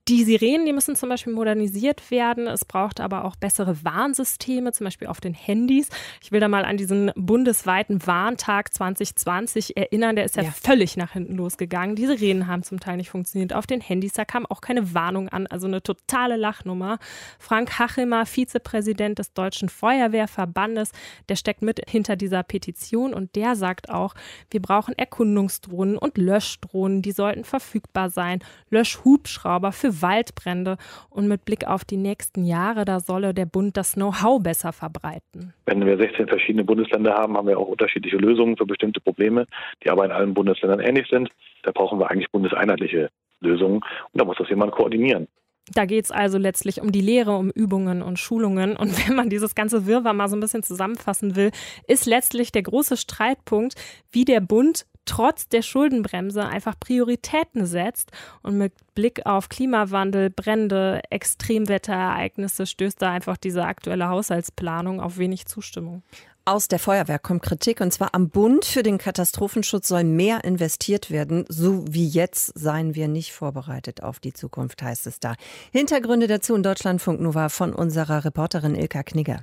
Die 0.08 0.24
Sirenen, 0.24 0.66
die 0.66 0.72
müssen 0.72 0.96
zum 0.96 1.08
Beispiel 1.08 1.32
modernisiert 1.32 2.10
werden. 2.10 2.46
Es 2.46 2.64
braucht 2.64 3.00
aber 3.00 3.24
auch 3.24 3.36
bessere 3.36 3.84
Warnsysteme, 3.84 4.72
zum 4.72 4.86
Beispiel 4.86 5.06
auf 5.06 5.20
den 5.20 5.34
Handys. 5.34 5.88
Ich 6.22 6.32
will 6.32 6.40
da 6.40 6.48
mal 6.48 6.64
an 6.64 6.78
diesen 6.78 7.12
bundesweiten 7.14 8.04
Warntag 8.06 8.74
2020 8.74 9.76
erinnern. 9.76 10.16
Der 10.16 10.24
ist 10.24 10.36
ja, 10.36 10.42
ja. 10.42 10.50
völlig 10.50 10.96
nach 10.96 11.12
hinten 11.12 11.36
losgegangen. 11.36 11.96
Die 11.96 12.06
Sirenen 12.06 12.46
haben 12.46 12.62
zum 12.62 12.80
Teil 12.80 12.96
nicht 12.96 13.10
funktioniert. 13.10 13.52
Auf 13.52 13.66
den 13.66 13.80
Handys, 13.80 14.14
da 14.14 14.24
kam 14.24 14.46
auch 14.46 14.62
keine 14.62 14.94
Warnung 14.94 15.28
an. 15.28 15.46
Also 15.46 15.66
eine 15.66 15.82
totale 15.82 16.36
Lachnummer. 16.36 16.98
Frank 17.38 17.78
Hachimmer, 17.78 18.26
Vizepräsident 18.26 19.18
des 19.18 19.32
Deutschen 19.34 19.68
Feuerwehrverbandes, 19.68 20.92
der 21.28 21.36
steckt 21.36 21.62
mit 21.62 21.82
hinter 21.88 22.16
dieser 22.16 22.42
Petition 22.42 23.14
und 23.14 23.36
der 23.36 23.54
sagt 23.54 23.90
auch, 23.90 24.14
wir 24.50 24.62
brauchen 24.62 24.98
Erkundungsdrohnen 24.98 25.98
und 25.98 26.18
Löschdrohnen. 26.18 27.02
Die 27.02 27.12
sollten 27.12 27.44
verfügbar 27.44 28.10
sein. 28.10 28.40
Löschhubschrauber 28.70 29.70
für 29.70 29.89
Waldbrände. 30.02 30.76
Und 31.08 31.28
mit 31.28 31.44
Blick 31.44 31.66
auf 31.66 31.84
die 31.84 31.96
nächsten 31.96 32.44
Jahre, 32.44 32.84
da 32.84 33.00
solle 33.00 33.34
der 33.34 33.46
Bund 33.46 33.76
das 33.76 33.94
Know-how 33.94 34.42
besser 34.42 34.72
verbreiten. 34.72 35.52
Wenn 35.66 35.84
wir 35.84 35.96
16 35.96 36.28
verschiedene 36.28 36.64
Bundesländer 36.64 37.14
haben, 37.14 37.36
haben 37.36 37.48
wir 37.48 37.58
auch 37.58 37.68
unterschiedliche 37.68 38.16
Lösungen 38.16 38.56
für 38.56 38.66
bestimmte 38.66 39.00
Probleme, 39.00 39.46
die 39.84 39.90
aber 39.90 40.04
in 40.04 40.12
allen 40.12 40.34
Bundesländern 40.34 40.80
ähnlich 40.80 41.08
sind. 41.10 41.28
Da 41.62 41.72
brauchen 41.72 41.98
wir 41.98 42.10
eigentlich 42.10 42.30
bundeseinheitliche 42.30 43.10
Lösungen 43.40 43.76
und 43.76 44.20
da 44.20 44.24
muss 44.24 44.36
das 44.38 44.48
jemand 44.48 44.72
koordinieren. 44.72 45.28
Da 45.72 45.84
geht 45.84 46.04
es 46.04 46.10
also 46.10 46.38
letztlich 46.38 46.80
um 46.80 46.90
die 46.90 47.00
Lehre, 47.00 47.36
um 47.36 47.50
Übungen 47.50 48.02
und 48.02 48.18
Schulungen. 48.18 48.76
Und 48.76 49.06
wenn 49.06 49.14
man 49.14 49.30
dieses 49.30 49.54
ganze 49.54 49.86
Wirrwarr 49.86 50.14
mal 50.14 50.28
so 50.28 50.36
ein 50.36 50.40
bisschen 50.40 50.62
zusammenfassen 50.62 51.36
will, 51.36 51.50
ist 51.86 52.06
letztlich 52.06 52.50
der 52.50 52.62
große 52.62 52.96
Streitpunkt, 52.96 53.74
wie 54.10 54.24
der 54.24 54.40
Bund 54.40 54.86
trotz 55.10 55.48
der 55.48 55.62
Schuldenbremse 55.62 56.46
einfach 56.46 56.78
Prioritäten 56.78 57.66
setzt 57.66 58.12
und 58.42 58.56
mit 58.56 58.72
Blick 58.94 59.26
auf 59.26 59.48
Klimawandel, 59.48 60.30
Brände, 60.30 61.00
Extremwetterereignisse 61.10 62.64
stößt 62.64 63.02
da 63.02 63.10
einfach 63.10 63.36
diese 63.36 63.64
aktuelle 63.64 64.08
Haushaltsplanung 64.08 65.00
auf 65.00 65.18
wenig 65.18 65.46
Zustimmung. 65.46 66.04
Aus 66.44 66.68
der 66.68 66.78
Feuerwehr 66.78 67.18
kommt 67.18 67.42
Kritik 67.42 67.80
und 67.80 67.92
zwar 67.92 68.14
am 68.14 68.28
Bund. 68.28 68.64
Für 68.64 68.82
den 68.82 68.98
Katastrophenschutz 68.98 69.88
soll 69.88 70.04
mehr 70.04 70.44
investiert 70.44 71.10
werden. 71.10 71.44
So 71.48 71.84
wie 71.88 72.06
jetzt 72.06 72.52
seien 72.58 72.94
wir 72.94 73.08
nicht 73.08 73.32
vorbereitet 73.32 74.02
auf 74.02 74.20
die 74.20 74.32
Zukunft, 74.32 74.82
heißt 74.82 75.06
es 75.06 75.18
da. 75.18 75.34
Hintergründe 75.72 76.28
dazu 76.28 76.54
in 76.54 76.62
Deutschlandfunk 76.62 77.20
Nova 77.20 77.48
von 77.48 77.72
unserer 77.72 78.24
Reporterin 78.24 78.74
Ilka 78.74 79.02
Knigger. 79.02 79.42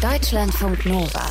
Deutschlandfunk 0.00 0.86
Nova. 0.86 1.26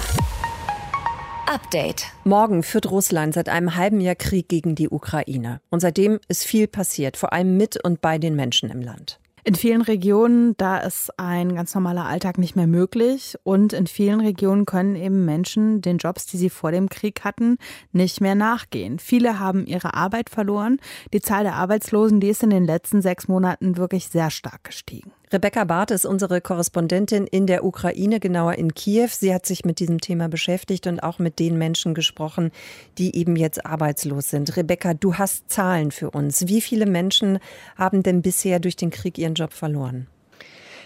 Update. 1.54 2.08
Morgen 2.24 2.64
führt 2.64 2.90
Russland 2.90 3.36
seit 3.36 3.48
einem 3.48 3.76
halben 3.76 4.02
Jahr 4.02 4.16
Krieg 4.16 4.50
gegen 4.50 4.74
die 4.74 4.90
Ukraine. 4.90 5.62
Und 5.70 5.82
seitdem 5.82 6.20
ist 6.28 6.46
viel 6.46 6.68
passiert, 6.68 7.16
vor 7.16 7.32
allem 7.32 7.58
mit 7.58 7.84
und 7.84 8.02
bei 8.02 8.18
den 8.18 8.36
Menschen 8.36 8.72
im 8.72 8.82
Land. 8.82 9.20
In 9.44 9.54
vielen 9.54 9.84
Regionen, 9.84 10.56
da 10.58 10.80
ist 10.80 11.12
ein 11.20 11.54
ganz 11.54 11.76
normaler 11.76 12.06
Alltag 12.06 12.40
nicht 12.40 12.56
mehr 12.56 12.66
möglich 12.66 13.38
und 13.44 13.72
in 13.72 13.86
vielen 13.86 14.22
Regionen 14.22 14.66
können 14.66 14.96
eben 14.96 15.26
Menschen 15.26 15.82
den 15.82 16.00
Jobs, 16.00 16.26
die 16.26 16.38
sie 16.38 16.50
vor 16.50 16.72
dem 16.72 16.90
Krieg 16.90 17.24
hatten, 17.24 17.58
nicht 17.92 18.20
mehr 18.20 18.36
nachgehen. 18.36 18.98
Viele 18.98 19.40
haben 19.40 19.68
ihre 19.68 19.94
Arbeit 19.94 20.32
verloren. 20.32 20.80
Die 21.14 21.22
Zahl 21.22 21.44
der 21.44 21.56
Arbeitslosen, 21.56 22.20
die 22.20 22.30
ist 22.30 22.42
in 22.42 22.50
den 22.50 22.66
letzten 22.66 23.04
sechs 23.04 23.28
Monaten 23.28 23.78
wirklich 23.78 24.08
sehr 24.08 24.32
stark 24.32 24.64
gestiegen. 24.64 25.12
Rebecca 25.34 25.64
Barth 25.64 25.90
ist 25.90 26.06
unsere 26.06 26.42
Korrespondentin 26.42 27.26
in 27.26 27.48
der 27.48 27.66
Ukraine, 27.66 28.20
genauer 28.20 28.54
in 28.54 28.76
Kiew. 28.76 29.10
Sie 29.10 29.34
hat 29.34 29.48
sich 29.48 29.66
mit 29.66 29.80
diesem 29.80 30.00
Thema 30.00 30.30
beschäftigt 30.30 30.86
und 30.86 31.00
auch 31.02 31.18
mit 31.18 31.40
den 31.40 31.58
Menschen 31.58 31.96
gesprochen, 31.96 32.52
die 33.00 33.16
eben 33.16 33.36
jetzt 33.36 33.66
arbeitslos 33.66 34.30
sind. 34.30 34.56
Rebecca, 34.56 34.94
du 34.94 35.16
hast 35.16 35.50
Zahlen 35.50 35.90
für 35.90 36.12
uns. 36.12 36.48
Wie 36.48 36.62
viele 36.62 36.86
Menschen 36.86 37.40
haben 37.76 38.04
denn 38.04 38.22
bisher 38.22 38.60
durch 38.60 38.76
den 38.76 38.92
Krieg 38.92 39.18
ihren 39.18 39.34
Job 39.34 39.54
verloren? 39.54 40.06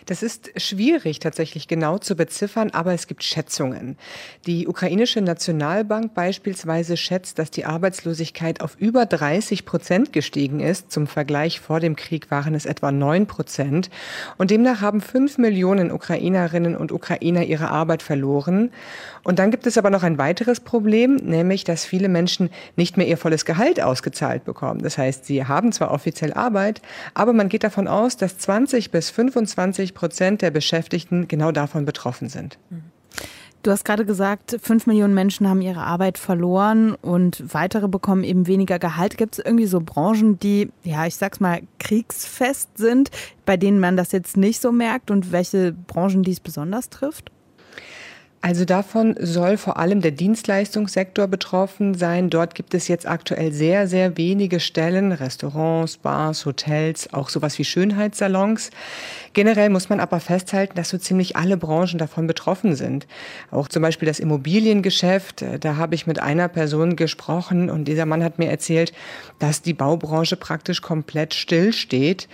Das 0.08 0.24
ist 0.24 0.52
schwierig 0.56 1.20
tatsächlich 1.20 1.68
genau 1.68 1.98
zu 1.98 2.16
beziffern, 2.16 2.70
aber 2.72 2.94
es 2.94 3.08
gibt 3.08 3.26
Schätzungen. 3.26 3.98
Die 4.46 4.66
ukrainische 4.66 5.20
Nationalbank 5.20 6.14
beispielsweise 6.14 6.96
schätzt, 6.96 7.40
dass 7.40 7.52
die 7.52 7.66
Arbeitslosigkeit 7.66 8.62
auf 8.62 8.78
über 8.80 9.06
30 9.06 9.66
Prozent 9.66 10.14
gestiegen 10.14 10.62
ist. 10.62 10.94
Zum 10.94 11.08
Vergleich 11.08 11.60
vor 11.60 11.82
dem 11.82 11.98
Krieg 11.98 12.32
waren 12.32 12.56
es 12.56 12.66
etwa 12.66 12.94
9 12.94 13.28
Prozent. 13.28 13.90
Und 14.38 14.50
demnach 14.50 14.80
haben 14.80 15.02
fünf 15.02 15.38
Millionen 15.38 15.92
Ukrainerinnen 15.92 16.78
und 16.78 16.94
Ukrainer 16.94 17.44
ihre 17.44 17.70
Arbeit 17.70 18.02
verloren. 18.02 18.72
Und 19.26 19.40
dann 19.40 19.52
gibt 19.52 19.68
es 19.68 19.78
aber 19.78 19.90
noch 19.90 20.04
ein 20.04 20.18
weiteres 20.18 20.62
Problem, 20.62 21.18
nämlich, 21.18 21.66
dass 21.66 21.84
viele 21.84 22.08
Menschen 22.08 22.50
nicht 22.78 22.96
mehr 22.96 23.08
ihr 23.08 23.18
volles 23.18 23.44
Gehalt 23.44 23.82
ausgezahlt 23.82 24.46
bekommen. 24.46 24.82
Das 24.82 24.98
heißt, 24.98 25.26
sie 25.26 25.44
haben 25.44 25.74
zwar 25.74 25.92
offiziell 25.92 26.32
Arbeit, 26.32 26.82
aber 27.14 27.34
man 27.34 27.50
geht 27.50 27.66
davon 27.66 27.90
aus, 27.90 28.16
dass 28.16 28.38
20 28.38 28.90
bis 28.90 29.10
25 29.10 29.97
Prozent 29.98 30.44
der 30.44 30.52
Beschäftigten 30.52 31.28
genau 31.28 31.52
davon 31.52 31.84
betroffen 31.84 32.30
sind. 32.30 32.60
Du 33.64 33.72
hast 33.72 33.84
gerade 33.84 34.06
gesagt, 34.06 34.60
fünf 34.62 34.86
Millionen 34.86 35.16
Menschen 35.16 35.50
haben 35.50 35.60
ihre 35.60 35.82
Arbeit 35.82 36.20
verloren 36.20 36.94
und 36.94 37.44
weitere 37.52 37.88
bekommen 37.88 38.24
eben 38.24 38.46
weniger 38.46 38.78
Gehalt. 38.78 39.18
Gibt 39.18 39.40
es 39.40 39.44
irgendwie 39.44 39.66
so 39.66 39.82
Branchen, 39.82 40.38
die, 40.38 40.72
ja, 40.84 41.08
ich 41.08 41.16
sag's 41.16 41.40
mal, 41.40 41.62
kriegsfest 41.80 42.78
sind, 42.78 43.10
bei 43.48 43.58
denen 43.58 43.80
man 43.80 43.98
das 43.98 44.12
jetzt 44.12 44.38
nicht 44.38 44.62
so 44.62 44.72
merkt 44.72 45.10
und 45.10 45.32
welche 45.32 45.74
Branchen 45.74 46.22
dies 46.22 46.40
besonders 46.40 46.90
trifft? 46.90 47.32
Also 48.48 48.64
davon 48.64 49.14
soll 49.20 49.58
vor 49.58 49.76
allem 49.76 50.00
der 50.00 50.12
Dienstleistungssektor 50.12 51.28
betroffen 51.28 51.96
sein. 51.96 52.30
Dort 52.30 52.56
gibt 52.56 52.74
es 52.74 52.88
jetzt 52.88 53.06
aktuell 53.06 53.52
sehr, 53.52 53.90
sehr 53.90 54.16
wenige 54.16 54.62
Stellen, 54.62 55.12
Restaurants, 55.12 55.98
Bars, 55.98 56.46
Hotels, 56.46 57.14
auch 57.14 57.28
sowas 57.28 57.60
wie 57.60 57.66
Schönheitssalons. 57.66 58.70
Generell 59.34 59.70
muss 59.70 59.90
man 59.90 60.00
aber 60.00 60.22
festhalten, 60.22 60.76
dass 60.78 60.88
so 60.88 60.98
ziemlich 60.98 61.36
alle 61.36 61.58
Branchen 61.58 61.98
davon 61.98 62.26
betroffen 62.26 62.74
sind. 62.78 63.06
Auch 63.52 63.68
zum 63.68 63.82
Beispiel 63.82 64.08
das 64.08 64.18
Immobiliengeschäft. 64.18 65.44
Da 65.60 65.76
habe 65.76 65.96
ich 65.96 66.08
mit 66.08 66.22
einer 66.22 66.48
Person 66.48 66.96
gesprochen 66.96 67.70
und 67.70 67.84
dieser 67.84 68.06
Mann 68.06 68.24
hat 68.24 68.40
mir 68.40 68.50
erzählt, 68.50 68.94
dass 69.40 69.62
die 69.62 69.74
Baubranche 69.74 70.38
praktisch 70.38 70.82
komplett 70.82 71.34
stillsteht. 71.34 72.30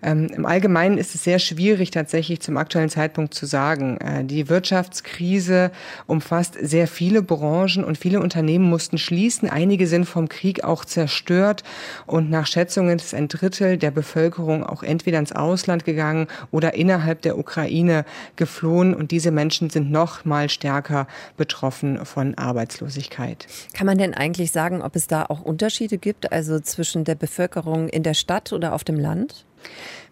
Ähm, 0.00 0.28
Im 0.28 0.46
Allgemeinen 0.46 0.96
ist 0.96 1.14
es 1.14 1.24
sehr 1.24 1.40
schwierig 1.40 1.90
tatsächlich 1.90 2.40
zum 2.40 2.56
aktuellen 2.56 2.88
Zeitpunkt 2.88 3.34
zu 3.34 3.46
sagen. 3.46 3.98
Äh, 3.98 4.24
die 4.24 4.48
Wirtschaftskrise 4.48 5.57
umfasst 6.06 6.56
sehr 6.60 6.86
viele 6.86 7.22
Branchen 7.22 7.84
und 7.84 7.98
viele 7.98 8.20
Unternehmen 8.20 8.68
mussten 8.68 8.98
schließen. 8.98 9.48
Einige 9.48 9.86
sind 9.86 10.04
vom 10.04 10.28
Krieg 10.28 10.64
auch 10.64 10.84
zerstört 10.84 11.64
und 12.06 12.30
nach 12.30 12.46
Schätzungen 12.46 12.98
ist 12.98 13.14
ein 13.14 13.28
Drittel 13.28 13.76
der 13.76 13.90
Bevölkerung 13.90 14.64
auch 14.64 14.82
entweder 14.82 15.18
ins 15.18 15.32
Ausland 15.32 15.84
gegangen 15.84 16.28
oder 16.50 16.74
innerhalb 16.74 17.22
der 17.22 17.38
Ukraine 17.38 18.04
geflohen 18.36 18.94
und 18.94 19.10
diese 19.10 19.30
Menschen 19.30 19.70
sind 19.70 19.90
noch 19.90 20.24
mal 20.24 20.48
stärker 20.48 21.06
betroffen 21.36 22.04
von 22.04 22.36
Arbeitslosigkeit. 22.36 23.46
Kann 23.74 23.86
man 23.86 23.98
denn 23.98 24.14
eigentlich 24.14 24.52
sagen, 24.52 24.82
ob 24.82 24.96
es 24.96 25.06
da 25.06 25.24
auch 25.28 25.40
Unterschiede 25.40 25.98
gibt, 25.98 26.32
also 26.32 26.60
zwischen 26.60 27.04
der 27.04 27.14
Bevölkerung 27.14 27.88
in 27.88 28.02
der 28.02 28.14
Stadt 28.14 28.52
oder 28.52 28.74
auf 28.74 28.84
dem 28.84 28.98
Land? 28.98 29.44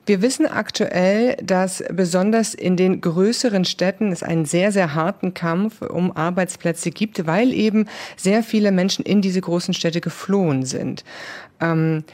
Wir 0.06 0.22
wissen 0.22 0.46
aktuell, 0.46 1.36
dass 1.42 1.82
besonders 1.90 2.54
in 2.54 2.76
den 2.76 3.00
größeren 3.00 3.64
Städten 3.64 4.12
es 4.12 4.22
einen 4.22 4.44
sehr, 4.44 4.70
sehr 4.70 4.94
harten 4.94 5.34
Kampf 5.34 5.82
um 5.82 6.16
Arbeitsplätze 6.16 6.92
gibt, 6.92 7.26
weil 7.26 7.52
eben 7.52 7.86
sehr 8.16 8.44
viele 8.44 8.70
Menschen 8.70 9.04
in 9.04 9.20
diese 9.20 9.40
großen 9.40 9.74
Städte 9.74 10.00
geflohen 10.00 10.64
sind. 10.64 11.02
Ähm, 11.60 12.04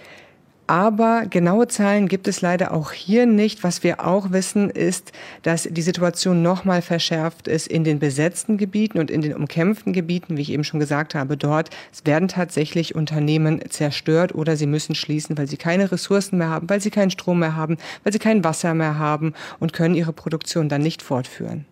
aber 0.72 1.26
genaue 1.28 1.68
Zahlen 1.68 2.08
gibt 2.08 2.26
es 2.26 2.40
leider 2.40 2.72
auch 2.72 2.92
hier 2.92 3.26
nicht. 3.26 3.62
Was 3.62 3.82
wir 3.82 4.06
auch 4.06 4.30
wissen, 4.30 4.70
ist, 4.70 5.12
dass 5.42 5.64
die 5.64 5.82
Situation 5.82 6.40
nochmal 6.40 6.80
verschärft 6.80 7.46
ist 7.46 7.66
in 7.66 7.84
den 7.84 7.98
besetzten 7.98 8.56
Gebieten 8.56 8.98
und 8.98 9.10
in 9.10 9.20
den 9.20 9.34
umkämpften 9.36 9.92
Gebieten, 9.92 10.38
wie 10.38 10.40
ich 10.40 10.50
eben 10.50 10.64
schon 10.64 10.80
gesagt 10.80 11.14
habe. 11.14 11.36
Dort 11.36 11.68
werden 12.04 12.26
tatsächlich 12.26 12.94
Unternehmen 12.94 13.60
zerstört 13.68 14.34
oder 14.34 14.56
sie 14.56 14.66
müssen 14.66 14.94
schließen, 14.94 15.36
weil 15.36 15.46
sie 15.46 15.58
keine 15.58 15.92
Ressourcen 15.92 16.38
mehr 16.38 16.48
haben, 16.48 16.70
weil 16.70 16.80
sie 16.80 16.90
keinen 16.90 17.10
Strom 17.10 17.40
mehr 17.40 17.54
haben, 17.54 17.76
weil 18.02 18.14
sie 18.14 18.18
kein 18.18 18.42
Wasser 18.42 18.72
mehr 18.72 18.98
haben 18.98 19.34
und 19.60 19.74
können 19.74 19.94
ihre 19.94 20.14
Produktion 20.14 20.70
dann 20.70 20.80
nicht 20.80 21.02
fortführen. 21.02 21.66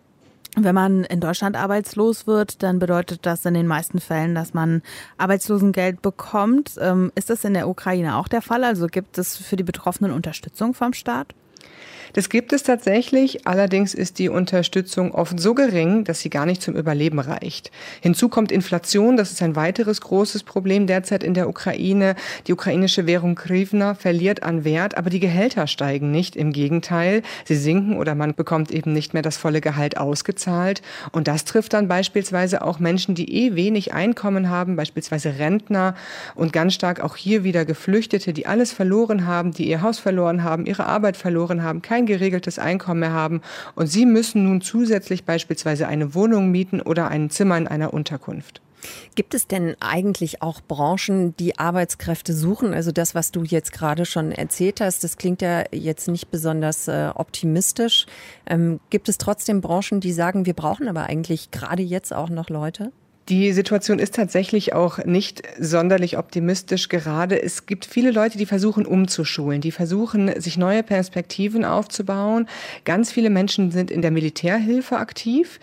Wenn 0.57 0.75
man 0.75 1.05
in 1.05 1.21
Deutschland 1.21 1.55
arbeitslos 1.55 2.27
wird, 2.27 2.61
dann 2.61 2.79
bedeutet 2.79 3.25
das 3.25 3.45
in 3.45 3.53
den 3.53 3.67
meisten 3.67 3.99
Fällen, 4.01 4.35
dass 4.35 4.53
man 4.53 4.81
Arbeitslosengeld 5.17 6.01
bekommt. 6.01 6.75
Ähm, 6.79 7.11
ist 7.15 7.29
das 7.29 7.45
in 7.45 7.53
der 7.53 7.69
Ukraine 7.69 8.17
auch 8.17 8.27
der 8.27 8.41
Fall? 8.41 8.65
Also 8.65 8.87
gibt 8.87 9.17
es 9.17 9.37
für 9.37 9.55
die 9.55 9.63
Betroffenen 9.63 10.11
Unterstützung 10.11 10.73
vom 10.73 10.91
Staat? 10.93 11.33
Das 12.13 12.27
gibt 12.27 12.51
es 12.51 12.63
tatsächlich, 12.63 13.47
allerdings 13.47 13.93
ist 13.93 14.19
die 14.19 14.27
Unterstützung 14.27 15.13
oft 15.13 15.39
so 15.39 15.53
gering, 15.53 16.03
dass 16.03 16.19
sie 16.19 16.29
gar 16.29 16.45
nicht 16.45 16.61
zum 16.61 16.75
Überleben 16.75 17.19
reicht. 17.19 17.71
Hinzu 18.01 18.27
kommt 18.27 18.51
Inflation, 18.51 19.15
das 19.15 19.31
ist 19.31 19.41
ein 19.41 19.55
weiteres 19.55 20.01
großes 20.01 20.43
Problem 20.43 20.87
derzeit 20.87 21.23
in 21.23 21.33
der 21.33 21.47
Ukraine. 21.47 22.15
Die 22.47 22.53
ukrainische 22.53 23.07
Währung 23.07 23.35
Grivna 23.35 23.93
verliert 23.93 24.43
an 24.43 24.65
Wert, 24.65 24.97
aber 24.97 25.09
die 25.09 25.21
Gehälter 25.21 25.67
steigen 25.67 26.11
nicht, 26.11 26.35
im 26.35 26.51
Gegenteil, 26.51 27.21
sie 27.45 27.55
sinken 27.55 27.97
oder 27.97 28.13
man 28.13 28.35
bekommt 28.35 28.71
eben 28.71 28.91
nicht 28.91 29.13
mehr 29.13 29.23
das 29.23 29.37
volle 29.37 29.61
Gehalt 29.61 29.97
ausgezahlt 29.97 30.81
und 31.11 31.27
das 31.27 31.45
trifft 31.45 31.73
dann 31.73 31.87
beispielsweise 31.87 32.61
auch 32.61 32.79
Menschen, 32.79 33.15
die 33.15 33.45
eh 33.45 33.55
wenig 33.55 33.93
Einkommen 33.93 34.49
haben, 34.49 34.75
beispielsweise 34.75 35.39
Rentner 35.39 35.95
und 36.35 36.51
ganz 36.51 36.73
stark 36.73 36.99
auch 36.99 37.15
hier 37.15 37.45
wieder 37.45 37.63
Geflüchtete, 37.63 38.33
die 38.33 38.47
alles 38.47 38.73
verloren 38.73 39.25
haben, 39.25 39.51
die 39.51 39.69
ihr 39.69 39.81
Haus 39.81 39.99
verloren 39.99 40.43
haben, 40.43 40.65
ihre 40.65 40.85
Arbeit 40.85 41.15
verloren 41.15 41.50
haben, 41.63 41.81
kein 41.81 42.05
geregeltes 42.05 42.59
Einkommen 42.59 43.01
mehr 43.01 43.13
haben 43.13 43.41
und 43.75 43.87
sie 43.87 44.05
müssen 44.05 44.43
nun 44.45 44.61
zusätzlich 44.61 45.25
beispielsweise 45.25 45.87
eine 45.87 46.13
Wohnung 46.15 46.51
mieten 46.51 46.81
oder 46.81 47.07
ein 47.09 47.29
Zimmer 47.29 47.57
in 47.57 47.67
einer 47.67 47.93
Unterkunft. 47.93 48.61
Gibt 49.15 49.33
es 49.33 49.47
denn 49.47 49.75
eigentlich 49.79 50.41
auch 50.41 50.61
Branchen, 50.61 51.35
die 51.37 51.59
Arbeitskräfte 51.59 52.33
suchen? 52.33 52.73
Also 52.73 52.91
das, 52.91 53.15
was 53.15 53.31
du 53.31 53.43
jetzt 53.43 53.73
gerade 53.73 54.05
schon 54.05 54.31
erzählt 54.31 54.81
hast, 54.81 55.03
das 55.03 55.17
klingt 55.17 55.41
ja 55.41 55.63
jetzt 55.71 56.07
nicht 56.07 56.31
besonders 56.31 56.87
äh, 56.87 57.11
optimistisch. 57.13 58.05
Ähm, 58.47 58.79
gibt 58.89 59.09
es 59.09 59.17
trotzdem 59.17 59.61
Branchen, 59.61 59.99
die 59.99 60.13
sagen, 60.13 60.45
wir 60.45 60.53
brauchen 60.53 60.87
aber 60.87 61.03
eigentlich 61.03 61.51
gerade 61.51 61.83
jetzt 61.83 62.13
auch 62.13 62.29
noch 62.29 62.49
Leute? 62.49 62.91
Die 63.29 63.53
Situation 63.53 63.99
ist 63.99 64.15
tatsächlich 64.15 64.73
auch 64.73 64.97
nicht 65.05 65.43
sonderlich 65.59 66.17
optimistisch 66.17 66.89
gerade. 66.89 67.41
Es 67.41 67.65
gibt 67.65 67.85
viele 67.85 68.11
Leute, 68.11 68.37
die 68.37 68.47
versuchen 68.47 68.85
umzuschulen, 68.85 69.61
die 69.61 69.71
versuchen, 69.71 70.41
sich 70.41 70.57
neue 70.57 70.81
Perspektiven 70.81 71.63
aufzubauen. 71.63 72.47
Ganz 72.83 73.11
viele 73.11 73.29
Menschen 73.29 73.71
sind 73.71 73.91
in 73.91 74.01
der 74.01 74.11
Militärhilfe 74.11 74.97
aktiv. 74.97 75.59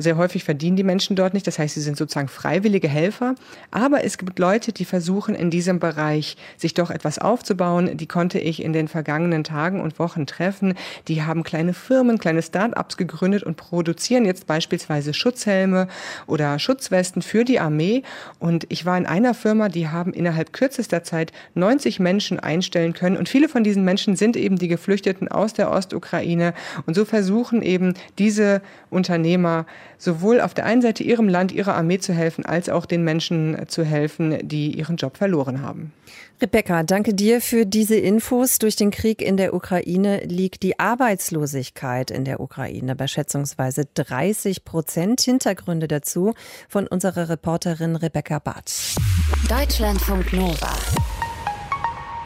Sehr 0.00 0.16
häufig 0.16 0.44
verdienen 0.44 0.76
die 0.76 0.84
Menschen 0.84 1.16
dort 1.16 1.34
nicht, 1.34 1.46
das 1.48 1.58
heißt, 1.58 1.74
sie 1.74 1.80
sind 1.80 1.96
sozusagen 1.96 2.28
freiwillige 2.28 2.88
Helfer. 2.88 3.34
Aber 3.72 4.04
es 4.04 4.16
gibt 4.16 4.38
Leute, 4.38 4.72
die 4.72 4.84
versuchen 4.84 5.34
in 5.34 5.50
diesem 5.50 5.80
Bereich 5.80 6.36
sich 6.56 6.72
doch 6.72 6.90
etwas 6.90 7.18
aufzubauen. 7.18 7.96
Die 7.96 8.06
konnte 8.06 8.38
ich 8.38 8.62
in 8.62 8.72
den 8.72 8.86
vergangenen 8.86 9.42
Tagen 9.42 9.80
und 9.80 9.98
Wochen 9.98 10.26
treffen. 10.26 10.74
Die 11.08 11.24
haben 11.24 11.42
kleine 11.42 11.74
Firmen, 11.74 12.18
kleine 12.18 12.42
Start-ups 12.42 12.96
gegründet 12.96 13.42
und 13.42 13.56
produzieren 13.56 14.24
jetzt 14.24 14.46
beispielsweise 14.46 15.12
Schutzhelme 15.14 15.88
oder 16.28 16.60
Schutzwesten 16.60 17.20
für 17.20 17.44
die 17.44 17.58
Armee. 17.58 18.04
Und 18.38 18.66
ich 18.68 18.86
war 18.86 18.96
in 18.96 19.06
einer 19.06 19.34
Firma, 19.34 19.68
die 19.68 19.88
haben 19.88 20.12
innerhalb 20.12 20.52
kürzester 20.52 21.02
Zeit 21.02 21.32
90 21.54 21.98
Menschen 21.98 22.38
einstellen 22.38 22.92
können. 22.92 23.16
Und 23.16 23.28
viele 23.28 23.48
von 23.48 23.64
diesen 23.64 23.84
Menschen 23.84 24.14
sind 24.14 24.36
eben 24.36 24.58
die 24.58 24.68
Geflüchteten 24.68 25.26
aus 25.26 25.54
der 25.54 25.72
Ostukraine. 25.72 26.54
Und 26.86 26.94
so 26.94 27.04
versuchen 27.04 27.62
eben 27.62 27.94
diese 28.18 28.62
Unternehmer, 28.90 29.66
sowohl 29.96 30.40
auf 30.40 30.54
der 30.54 30.64
einen 30.64 30.82
Seite 30.82 31.02
ihrem 31.02 31.28
Land, 31.28 31.52
ihrer 31.52 31.74
Armee 31.74 31.98
zu 31.98 32.12
helfen, 32.12 32.44
als 32.44 32.68
auch 32.68 32.86
den 32.86 33.04
Menschen 33.04 33.56
zu 33.68 33.84
helfen, 33.84 34.38
die 34.42 34.76
ihren 34.76 34.96
Job 34.96 35.16
verloren 35.16 35.62
haben. 35.62 35.92
Rebecca, 36.40 36.84
danke 36.84 37.14
dir 37.14 37.40
für 37.40 37.66
diese 37.66 37.96
Infos. 37.96 38.58
Durch 38.58 38.76
den 38.76 38.92
Krieg 38.92 39.22
in 39.22 39.36
der 39.36 39.54
Ukraine 39.54 40.20
liegt 40.24 40.62
die 40.62 40.78
Arbeitslosigkeit 40.78 42.12
in 42.12 42.24
der 42.24 42.38
Ukraine 42.38 42.94
bei 42.94 43.08
schätzungsweise 43.08 43.86
30 43.94 44.64
Prozent. 44.64 45.20
Hintergründe 45.20 45.88
dazu 45.88 46.34
von 46.68 46.86
unserer 46.86 47.28
Reporterin 47.28 47.96
Rebecca 47.96 48.38
Barth. 48.38 48.94
Deutschlandfunk 49.48 50.32
Nova. 50.32 50.76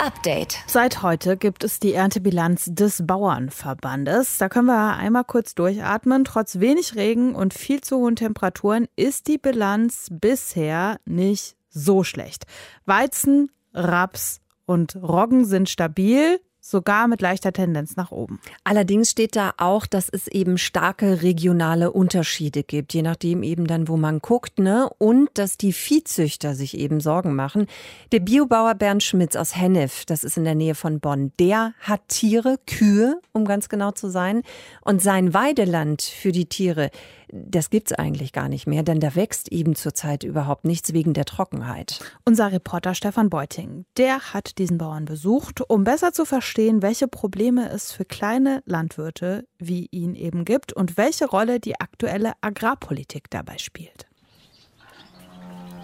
Update. 0.03 0.59
Seit 0.67 1.03
heute 1.03 1.37
gibt 1.37 1.63
es 1.63 1.79
die 1.79 1.93
Erntebilanz 1.93 2.65
des 2.73 3.07
Bauernverbandes. 3.07 4.37
Da 4.37 4.49
können 4.49 4.67
wir 4.67 4.97
einmal 4.97 5.23
kurz 5.23 5.55
durchatmen. 5.55 6.25
Trotz 6.25 6.59
wenig 6.59 6.97
Regen 6.97 7.37
und 7.37 7.55
viel 7.55 7.81
zu 7.83 7.99
hohen 7.99 8.17
Temperaturen 8.17 8.89
ist 8.97 9.29
die 9.29 9.39
Bilanz 9.39 10.09
bisher 10.11 10.99
nicht 11.05 11.55
so 11.69 12.03
schlecht. 12.03 12.47
Weizen, 12.85 13.53
Raps 13.73 14.41
und 14.67 14.97
Roggen 14.97 15.45
sind 15.45 15.69
stabil 15.69 16.41
sogar 16.65 17.09
mit 17.09 17.21
leichter 17.21 17.53
Tendenz 17.53 17.97
nach 17.97 18.13
oben. 18.13 18.41
Allerdings 18.63 19.11
steht 19.11 19.35
da 19.35 19.53
auch, 19.57 19.85
dass 19.85 20.09
es 20.09 20.29
eben 20.29 20.59
starke 20.59 21.23
regionale 21.23 21.91
Unterschiede 21.91 22.63
gibt, 22.63 22.95
je 22.95 23.03
nachdem 23.03 23.43
eben 23.43 23.67
dann, 23.67 23.89
wo 23.89 23.97
man 23.97 24.21
guckt, 24.21 24.61
ne? 24.61 24.89
Und 24.99 25.29
dass 25.35 25.59
die 25.59 25.73
Viehzüchter 25.73 26.55
sich 26.55 26.79
eben 26.79 27.01
Sorgen 27.01 27.35
machen. 27.35 27.67
Der 28.13 28.21
Biobauer 28.21 28.77
Bernd 28.77 29.03
Schmitz 29.03 29.35
aus 29.35 29.57
Hennef, 29.57 30.05
das 30.05 30.23
ist 30.23 30.37
in 30.37 30.45
der 30.45 30.55
Nähe 30.55 30.77
von 30.77 31.01
Bonn, 31.01 31.33
der 31.41 31.75
hat 31.81 32.03
Tiere, 32.07 32.59
Kühe, 32.67 33.21
um 33.33 33.45
ganz 33.45 33.69
genau 33.69 33.91
zu 33.91 34.09
sein. 34.09 34.43
Und 34.83 35.03
sein 35.03 35.35
Weideland 35.35 36.01
für 36.03 36.31
die 36.31 36.47
Tiere, 36.47 36.91
das 37.33 37.71
gibt's 37.71 37.93
eigentlich 37.95 38.33
gar 38.33 38.49
nicht 38.51 38.67
mehr, 38.67 38.83
denn 38.83 39.01
da 39.01 39.15
wächst 39.15 39.51
eben 39.51 39.75
zurzeit 39.75 40.23
überhaupt 40.23 40.67
nichts 40.67 40.93
wegen 40.93 41.15
der 41.15 41.25
Trockenheit. 41.25 42.01
Unser 42.27 42.53
Reporter 42.53 42.95
Stefan 42.95 43.31
Beuting, 43.31 43.87
der 43.97 44.35
hat 44.35 44.59
diesen 44.59 44.77
Bauern 44.77 45.07
besucht, 45.07 45.63
um 45.67 45.83
besser 45.83 46.13
zu 46.13 46.27
verstehen, 46.27 46.83
welche 46.83 47.09
Probleme 47.09 47.71
es 47.71 47.91
für 47.91 48.05
kleine 48.05 48.63
Landwirte 48.67 49.47
wie 49.59 49.89
ihn 49.91 50.15
eben 50.15 50.45
gibt 50.45 50.75
und 50.75 50.99
welche 50.99 51.25
Rolle 51.25 51.59
die 51.59 51.81
aktuelle 51.81 52.35
Agrarpolitik 52.43 53.31
dabei 53.31 53.57
spielt. 53.57 54.07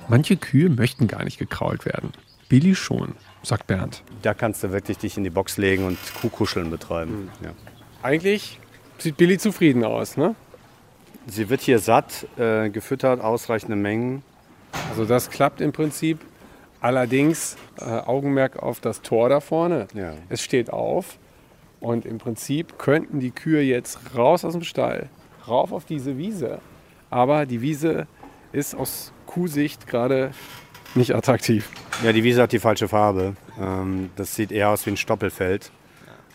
Manche 0.07 0.37
Kühe 0.37 0.69
möchten 0.69 1.07
gar 1.09 1.25
nicht 1.25 1.38
gekrault 1.38 1.87
werden. 1.87 2.12
Billy 2.50 2.75
schon, 2.75 3.14
sagt 3.43 3.67
Bernd. 3.67 4.02
Da 4.23 4.35
kannst 4.35 4.62
du 4.62 4.73
wirklich 4.73 4.99
dich 4.99 5.17
in 5.17 5.25
die 5.25 5.31
Box 5.31 5.57
legen 5.57 5.87
und 5.87 5.99
Kuhkuscheln 6.21 6.71
betreiben. 6.71 7.25
Mhm. 7.40 7.45
Ja. 7.45 7.52
Eigentlich 8.02 8.61
sieht 8.99 9.17
Billy 9.17 9.38
zufrieden 9.38 9.85
aus, 9.85 10.17
ne? 10.19 10.35
Sie 11.31 11.51
wird 11.51 11.61
hier 11.61 11.79
satt, 11.79 12.27
äh, 12.38 12.71
gefüttert, 12.71 13.21
ausreichende 13.21 13.77
Mengen. 13.77 14.23
Also 14.91 15.05
das 15.05 15.29
klappt 15.31 15.61
im 15.61 15.73
Prinzip. 15.73 16.19
Allerdings 16.81 17.57
äh, 17.81 17.85
Augenmerk 17.85 18.62
auf 18.62 18.81
das 18.81 19.03
Tor 19.03 19.29
da 19.29 19.41
vorne. 19.41 19.88
Ja. 19.95 20.14
Es 20.29 20.43
steht 20.43 20.71
auf 20.71 21.19
und 21.81 22.07
im 22.07 22.19
Prinzip 22.19 22.79
könnten 22.79 23.21
die 23.21 23.31
Kühe 23.31 23.61
jetzt 23.62 23.99
raus 24.17 24.45
aus 24.45 24.53
dem 24.53 24.62
Stall, 24.62 25.09
rauf 25.47 25.73
auf 25.73 25.85
diese 25.85 26.17
Wiese. 26.17 26.61
Aber 27.11 27.47
die 27.47 27.61
Wiese 27.61 28.07
ist 28.53 28.75
aus 28.75 29.12
Kuhsicht 29.27 29.87
gerade 29.87 30.31
nicht 30.95 31.14
attraktiv. 31.14 31.69
Ja, 32.03 32.12
die 32.12 32.25
Wiese 32.25 32.43
hat 32.43 32.53
die 32.53 32.59
falsche 32.59 32.88
Farbe. 32.88 33.35
Ähm, 33.61 34.11
das 34.17 34.35
sieht 34.35 34.53
eher 34.53 34.71
aus 34.71 34.87
wie 34.87 34.91
ein 34.91 34.97
Stoppelfeld. 34.97 35.73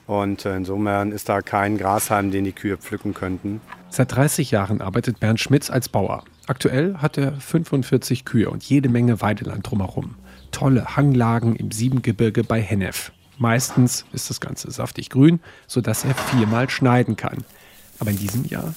Und 0.06 0.46
äh, 0.46 0.56
insofern 0.56 1.12
ist 1.12 1.30
da 1.30 1.42
kein 1.42 1.78
Grashalm, 1.78 2.32
den 2.32 2.44
die 2.44 2.52
Kühe 2.52 2.78
pflücken 2.78 3.14
könnten. 3.14 3.62
Seit 3.96 4.12
30 4.16 4.50
Jahren 4.50 4.82
arbeitet 4.82 5.20
Bernd 5.20 5.40
Schmitz 5.40 5.70
als 5.70 5.88
Bauer. 5.88 6.24
Aktuell 6.48 6.98
hat 6.98 7.16
er 7.20 7.34
45 7.34 8.26
Kühe 8.26 8.50
und 8.50 8.64
jede 8.64 8.90
Menge 8.90 9.22
Weideland 9.22 9.70
drumherum. 9.70 10.16
Tolle 10.50 10.96
Hanglagen 10.96 11.56
im 11.56 11.70
Siebengebirge 11.70 12.44
bei 12.44 12.60
Hennef. 12.60 13.12
Meistens 13.38 14.06
ist 14.12 14.32
das 14.32 14.42
Ganze 14.42 14.72
saftig 14.72 15.12
grün, 15.12 15.42
sodass 15.68 16.06
er 16.06 16.16
viermal 16.16 16.72
schneiden 16.72 17.18
kann. 17.18 17.46
Aber 18.00 18.10
in 18.10 18.18
diesem 18.18 18.46
Jahr. 18.46 18.74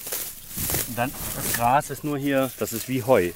Dann, 0.96 1.10
das 1.34 1.52
Gras 1.54 1.88
ist 1.88 2.04
nur 2.04 2.18
hier, 2.18 2.50
das 2.58 2.74
ist 2.74 2.86
wie 2.86 3.02
Heu. 3.02 3.30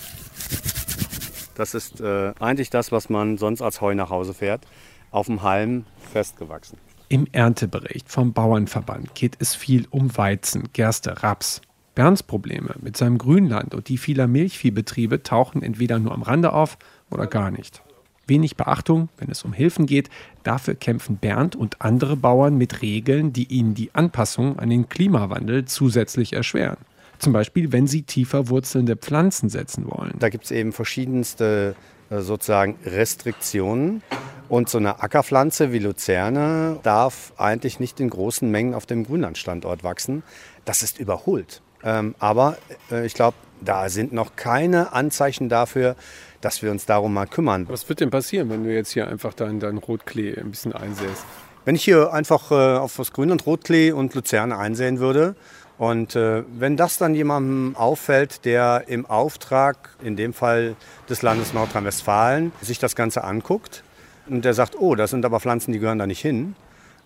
Das 1.54 1.72
ist 1.72 1.98
äh, 2.02 2.34
eigentlich 2.40 2.68
das, 2.68 2.92
was 2.92 3.08
man 3.08 3.38
sonst 3.38 3.62
als 3.62 3.80
Heu 3.80 3.94
nach 3.94 4.10
Hause 4.10 4.34
fährt. 4.34 4.66
Auf 5.10 5.28
dem 5.28 5.42
Halm 5.42 5.86
festgewachsen. 6.12 6.76
Im 7.08 7.26
Erntebericht 7.32 8.10
vom 8.10 8.34
Bauernverband 8.34 9.14
geht 9.14 9.36
es 9.38 9.54
viel 9.54 9.86
um 9.88 10.14
Weizen, 10.18 10.68
Gerste, 10.74 11.22
Raps. 11.22 11.62
Bernds 12.00 12.22
Probleme 12.22 12.76
mit 12.80 12.96
seinem 12.96 13.18
Grünland 13.18 13.74
und 13.74 13.90
die 13.90 13.98
vieler 13.98 14.26
Milchviehbetriebe 14.26 15.22
tauchen 15.22 15.62
entweder 15.62 15.98
nur 15.98 16.12
am 16.12 16.22
Rande 16.22 16.54
auf 16.54 16.78
oder 17.10 17.26
gar 17.26 17.50
nicht. 17.50 17.82
Wenig 18.26 18.56
Beachtung, 18.56 19.10
wenn 19.18 19.30
es 19.30 19.44
um 19.44 19.52
Hilfen 19.52 19.84
geht, 19.84 20.08
dafür 20.42 20.76
kämpfen 20.76 21.18
Bernd 21.18 21.56
und 21.56 21.82
andere 21.82 22.16
Bauern 22.16 22.56
mit 22.56 22.80
Regeln, 22.80 23.34
die 23.34 23.52
ihnen 23.52 23.74
die 23.74 23.94
Anpassung 23.94 24.58
an 24.58 24.70
den 24.70 24.88
Klimawandel 24.88 25.66
zusätzlich 25.66 26.32
erschweren. 26.32 26.78
Zum 27.18 27.34
Beispiel, 27.34 27.70
wenn 27.70 27.86
sie 27.86 28.00
tiefer 28.00 28.48
wurzelnde 28.48 28.96
Pflanzen 28.96 29.50
setzen 29.50 29.84
wollen. 29.84 30.14
Da 30.18 30.30
gibt 30.30 30.46
es 30.46 30.52
eben 30.52 30.72
verschiedenste 30.72 31.76
äh, 32.08 32.20
sozusagen 32.20 32.78
Restriktionen. 32.86 34.02
Und 34.48 34.70
so 34.70 34.78
eine 34.78 35.02
Ackerpflanze 35.02 35.70
wie 35.70 35.80
Luzerne 35.80 36.80
darf 36.82 37.34
eigentlich 37.36 37.78
nicht 37.78 38.00
in 38.00 38.08
großen 38.08 38.50
Mengen 38.50 38.72
auf 38.72 38.86
dem 38.86 39.04
Grünlandstandort 39.04 39.84
wachsen. 39.84 40.22
Das 40.64 40.82
ist 40.82 40.98
überholt. 40.98 41.60
Ähm, 41.84 42.14
aber 42.18 42.58
äh, 42.90 43.06
ich 43.06 43.14
glaube, 43.14 43.36
da 43.60 43.88
sind 43.88 44.12
noch 44.12 44.36
keine 44.36 44.92
Anzeichen 44.92 45.48
dafür, 45.48 45.96
dass 46.40 46.62
wir 46.62 46.70
uns 46.70 46.86
darum 46.86 47.12
mal 47.12 47.26
kümmern. 47.26 47.66
Was 47.68 47.88
wird 47.88 48.00
denn 48.00 48.10
passieren, 48.10 48.48
wenn 48.50 48.64
du 48.64 48.72
jetzt 48.72 48.92
hier 48.92 49.08
einfach 49.08 49.34
deinen 49.34 49.60
dein 49.60 49.78
Rotklee 49.78 50.38
ein 50.38 50.50
bisschen 50.50 50.72
einsäst? 50.72 51.24
Wenn 51.64 51.74
ich 51.74 51.84
hier 51.84 52.12
einfach 52.12 52.50
äh, 52.50 52.78
auf 52.78 52.96
das 52.96 53.12
Grünland 53.12 53.44
Rotklee 53.46 53.92
und 53.92 54.14
Luzerne 54.14 54.56
einsehen 54.56 54.98
würde, 54.98 55.36
und 55.80 56.14
äh, 56.14 56.44
wenn 56.58 56.76
das 56.76 56.98
dann 56.98 57.14
jemandem 57.14 57.74
auffällt, 57.74 58.44
der 58.44 58.84
im 58.88 59.06
Auftrag, 59.06 59.88
in 60.02 60.14
dem 60.14 60.34
Fall 60.34 60.76
des 61.08 61.22
Landes 61.22 61.54
Nordrhein-Westfalen, 61.54 62.52
sich 62.60 62.78
das 62.78 62.94
Ganze 62.94 63.24
anguckt 63.24 63.82
und 64.28 64.44
der 64.44 64.52
sagt, 64.52 64.78
oh, 64.78 64.94
das 64.94 65.08
sind 65.08 65.24
aber 65.24 65.40
Pflanzen, 65.40 65.72
die 65.72 65.78
gehören 65.78 65.98
da 65.98 66.06
nicht 66.06 66.20
hin, 66.20 66.54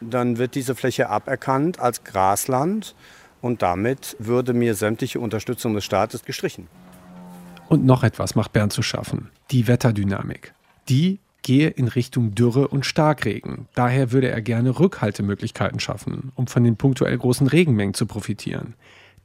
dann 0.00 0.38
wird 0.38 0.56
diese 0.56 0.74
Fläche 0.74 1.08
aberkannt 1.08 1.78
als 1.78 2.02
Grasland 2.02 2.96
und 3.44 3.60
damit 3.60 4.16
würde 4.18 4.54
mir 4.54 4.74
sämtliche 4.74 5.20
Unterstützung 5.20 5.74
des 5.74 5.84
Staates 5.84 6.24
gestrichen. 6.24 6.66
Und 7.68 7.84
noch 7.84 8.02
etwas 8.02 8.34
macht 8.34 8.54
Bernd 8.54 8.72
zu 8.72 8.80
schaffen. 8.80 9.30
Die 9.50 9.68
Wetterdynamik. 9.68 10.54
Die 10.88 11.18
gehe 11.42 11.68
in 11.68 11.88
Richtung 11.88 12.34
Dürre 12.34 12.68
und 12.68 12.86
Starkregen. 12.86 13.68
Daher 13.74 14.12
würde 14.12 14.30
er 14.30 14.40
gerne 14.40 14.80
Rückhaltemöglichkeiten 14.80 15.78
schaffen, 15.78 16.32
um 16.36 16.46
von 16.46 16.64
den 16.64 16.76
punktuell 16.76 17.18
großen 17.18 17.46
Regenmengen 17.46 17.92
zu 17.92 18.06
profitieren. 18.06 18.76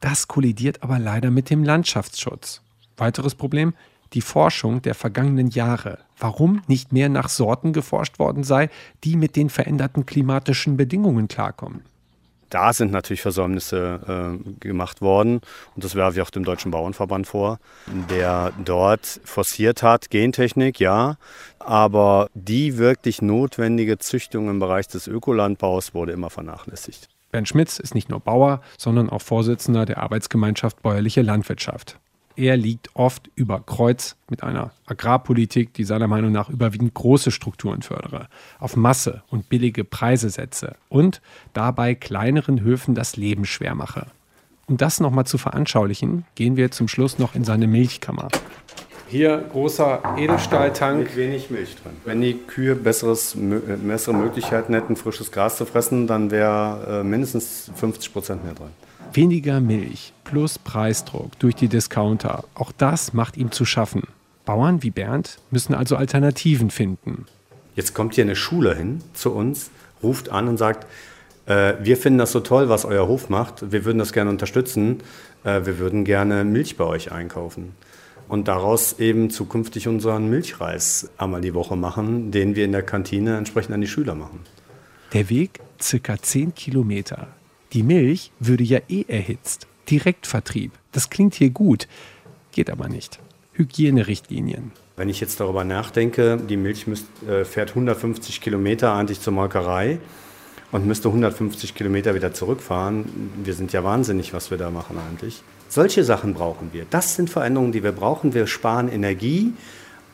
Das 0.02 0.28
kollidiert 0.28 0.84
aber 0.84 1.00
leider 1.00 1.32
mit 1.32 1.50
dem 1.50 1.64
Landschaftsschutz. 1.64 2.62
Weiteres 2.98 3.36
Problem, 3.36 3.74
die 4.12 4.22
Forschung 4.22 4.82
der 4.82 4.96
vergangenen 4.96 5.48
Jahre. 5.48 6.00
Warum 6.18 6.62
nicht 6.68 6.92
mehr 6.92 7.08
nach 7.08 7.30
Sorten 7.30 7.72
geforscht 7.72 8.20
worden 8.20 8.44
sei, 8.44 8.70
die 9.06 9.16
mit 9.16 9.38
den 9.38 9.50
veränderten 9.50 10.06
klimatischen 10.06 10.76
Bedingungen 10.76 11.30
klarkommen. 11.30 11.84
Da 12.50 12.74
sind 12.74 12.92
natürlich 12.92 13.22
Versäumnisse 13.22 14.40
äh, 14.40 14.60
gemacht 14.60 15.02
worden 15.02 15.42
und 15.76 15.84
das 15.84 15.96
werfe 15.96 16.18
ich 16.18 16.22
auch 16.26 16.30
dem 16.30 16.44
Deutschen 16.44 16.72
Bauernverband 16.72 17.28
vor, 17.28 17.60
der 18.10 18.52
dort 18.64 19.22
forciert 19.24 19.84
hat, 19.84 20.10
Gentechnik, 20.10 20.80
ja, 20.80 21.18
aber 21.60 22.30
die 22.34 22.78
wirklich 22.78 23.22
notwendige 23.22 23.98
Züchtung 23.98 24.50
im 24.50 24.60
Bereich 24.60 24.88
des 24.88 25.08
Ökolandbaus 25.08 25.94
wurde 25.94 26.12
immer 26.12 26.30
vernachlässigt. 26.30 27.08
Bernd 27.32 27.48
Schmitz 27.48 27.78
ist 27.80 27.94
nicht 27.94 28.10
nur 28.10 28.20
Bauer, 28.20 28.62
sondern 28.78 29.10
auch 29.10 29.22
Vorsitzender 29.22 29.86
der 29.86 30.00
Arbeitsgemeinschaft 30.00 30.82
Bäuerliche 30.82 31.22
Landwirtschaft. 31.22 32.00
Er 32.36 32.56
liegt 32.58 32.96
oft 32.96 33.30
über 33.36 33.60
Kreuz 33.60 34.15
mit 34.30 34.44
einer 34.44 34.72
Agrarpolitik, 34.86 35.74
die 35.74 35.84
seiner 35.84 36.08
Meinung 36.08 36.32
nach 36.32 36.50
überwiegend 36.50 36.94
große 36.94 37.32
Strukturen 37.32 37.82
fördere, 37.82 38.28
auf 38.60 38.76
Masse 38.76 39.24
und 39.30 39.50
billige 39.50 39.84
Preise 39.84 40.30
setze 40.30 40.76
und 40.88 41.22
dabei 41.54 41.96
kleineren 41.96 42.62
Höfen 42.62 42.96
das 42.96 43.18
Leben 43.18 43.46
schwer 43.46 43.76
mache. 43.76 44.08
Um 44.68 44.78
das 44.78 45.00
nochmal 45.00 45.26
zu 45.26 45.38
veranschaulichen, 45.38 46.26
gehen 46.36 46.56
wir 46.56 46.72
zum 46.72 46.88
Schluss 46.88 47.18
noch 47.18 47.34
in 47.36 47.44
seine 47.44 47.68
Milchkammer. 47.68 48.30
Hier 49.10 49.44
großer 49.52 50.04
Edelstahltank. 50.18 51.00
Mit 51.00 51.15
wenig 51.15 51.50
Milch 51.50 51.76
drin. 51.82 51.94
Wenn 52.06 52.22
die 52.22 52.36
Kühe 52.36 52.76
besseres, 52.76 53.34
äh, 53.34 53.78
bessere 53.78 54.13
Möglichkeiten 54.13 54.76
hätten, 54.76 54.96
frisches 54.96 55.32
Gras 55.32 55.58
zu 55.58 55.65
fressen, 55.65 56.06
dann 56.06 56.30
wäre 56.30 57.00
äh, 57.00 57.04
mindestens 57.04 57.72
50 57.76 58.13
Prozent 58.13 58.44
mehr 58.44 58.54
drin. 58.54 58.70
Weniger 59.13 59.60
Milch 59.60 60.13
plus 60.24 60.60
Preisdruck 60.60 61.38
durch 61.39 61.56
die 61.56 61.67
Discounter, 61.67 62.43
auch 62.54 62.72
das 62.72 63.13
macht 63.13 63.38
ihm 63.38 63.52
zu 63.52 63.65
schaffen. 63.65 64.04
Bauern 64.45 64.84
wie 64.84 64.91
Bernd 64.91 65.39
müssen 65.50 65.74
also 65.74 65.95
Alternativen 65.95 66.69
finden. 66.69 67.26
Jetzt 67.76 67.93
kommt 67.93 68.15
hier 68.15 68.24
eine 68.24 68.36
Schule 68.36 68.76
hin 68.76 69.02
zu 69.13 69.32
uns, 69.32 69.72
ruft 70.04 70.30
an 70.30 70.48
und 70.48 70.58
sagt, 70.58 70.86
äh, 71.48 71.74
wir 71.82 71.98
finden 71.98 72.19
das 72.19 72.32
so 72.32 72.39
toll, 72.39 72.69
was 72.69 72.86
euer 72.86 73.08
Hof 73.08 73.30
macht, 73.30 73.72
wir 73.72 73.86
würden 73.86 73.98
das 73.98 74.13
gerne 74.13 74.30
unterstützen, 74.30 75.02
äh, 75.43 75.65
wir 75.65 75.80
würden 75.80 76.04
gerne 76.06 76.43
Milch 76.43 76.78
bei 76.78 76.86
euch 76.86 77.12
einkaufen 77.12 77.74
und 78.28 78.48
daraus 78.48 79.00
eben 79.00 79.32
zukünftig 79.32 79.88
unseren 79.88 80.30
Milchreis 80.30 81.10
einmal 81.17 81.41
die 81.41 81.56
Woche 81.56 81.76
machen, 81.76 82.32
den 82.32 82.56
wir 82.56 82.65
in 82.65 82.72
der 82.72 82.84
Kantine 82.84 83.38
entsprechend 83.38 83.74
an 83.74 83.82
die 83.82 83.88
Schüler 83.88 84.13
machen. 84.13 84.41
Der 85.13 85.30
Weg 85.30 85.60
circa 85.82 86.22
10 86.22 86.54
Kilometer. 86.54 87.28
Die 87.74 87.84
Milch 87.84 88.32
würde 88.40 88.64
ja 88.64 88.80
eh 88.90 89.06
erhitzt. 89.08 89.68
Direktvertrieb. 89.90 90.72
Das 90.92 91.12
klingt 91.12 91.36
hier 91.36 91.52
gut, 91.52 91.88
geht 92.52 92.72
aber 92.72 92.90
nicht. 92.90 93.20
Hygienerichtlinien. 93.54 94.72
Wenn 94.96 95.08
ich 95.08 95.20
jetzt 95.20 95.40
darüber 95.40 95.64
nachdenke, 95.64 96.38
die 96.38 96.58
Milch 96.58 96.88
müsst, 96.88 97.06
äh, 97.28 97.46
fährt 97.46 97.70
150 97.70 98.42
Kilometer 98.42 98.94
eigentlich 98.94 99.22
zur 99.22 99.34
Molkerei 99.34 100.00
und 100.72 100.88
müsste 100.88 101.10
150 101.10 101.76
Kilometer 101.76 102.16
wieder 102.16 102.34
zurückfahren. 102.34 103.06
Wir 103.44 103.54
sind 103.54 103.72
ja 103.72 103.84
wahnsinnig, 103.84 104.34
was 104.34 104.50
wir 104.50 104.58
da 104.58 104.72
machen 104.72 104.98
eigentlich. 104.98 105.44
Solche 105.68 106.04
Sachen 106.04 106.34
brauchen 106.34 106.70
wir. 106.74 106.86
Das 106.90 107.16
sind 107.16 107.30
Veränderungen, 107.30 107.72
die 107.72 107.84
wir 107.84 107.92
brauchen. 107.92 108.34
Wir 108.34 108.48
sparen 108.48 108.90
Energie 108.90 109.54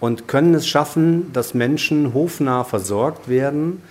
und 0.01 0.27
können 0.27 0.53
es 0.55 0.67
schaffen, 0.67 1.31
dass 1.31 1.53
Menschen 1.53 2.13
hofnah 2.13 2.65
versorgt 2.65 3.29
werden, 3.29 3.81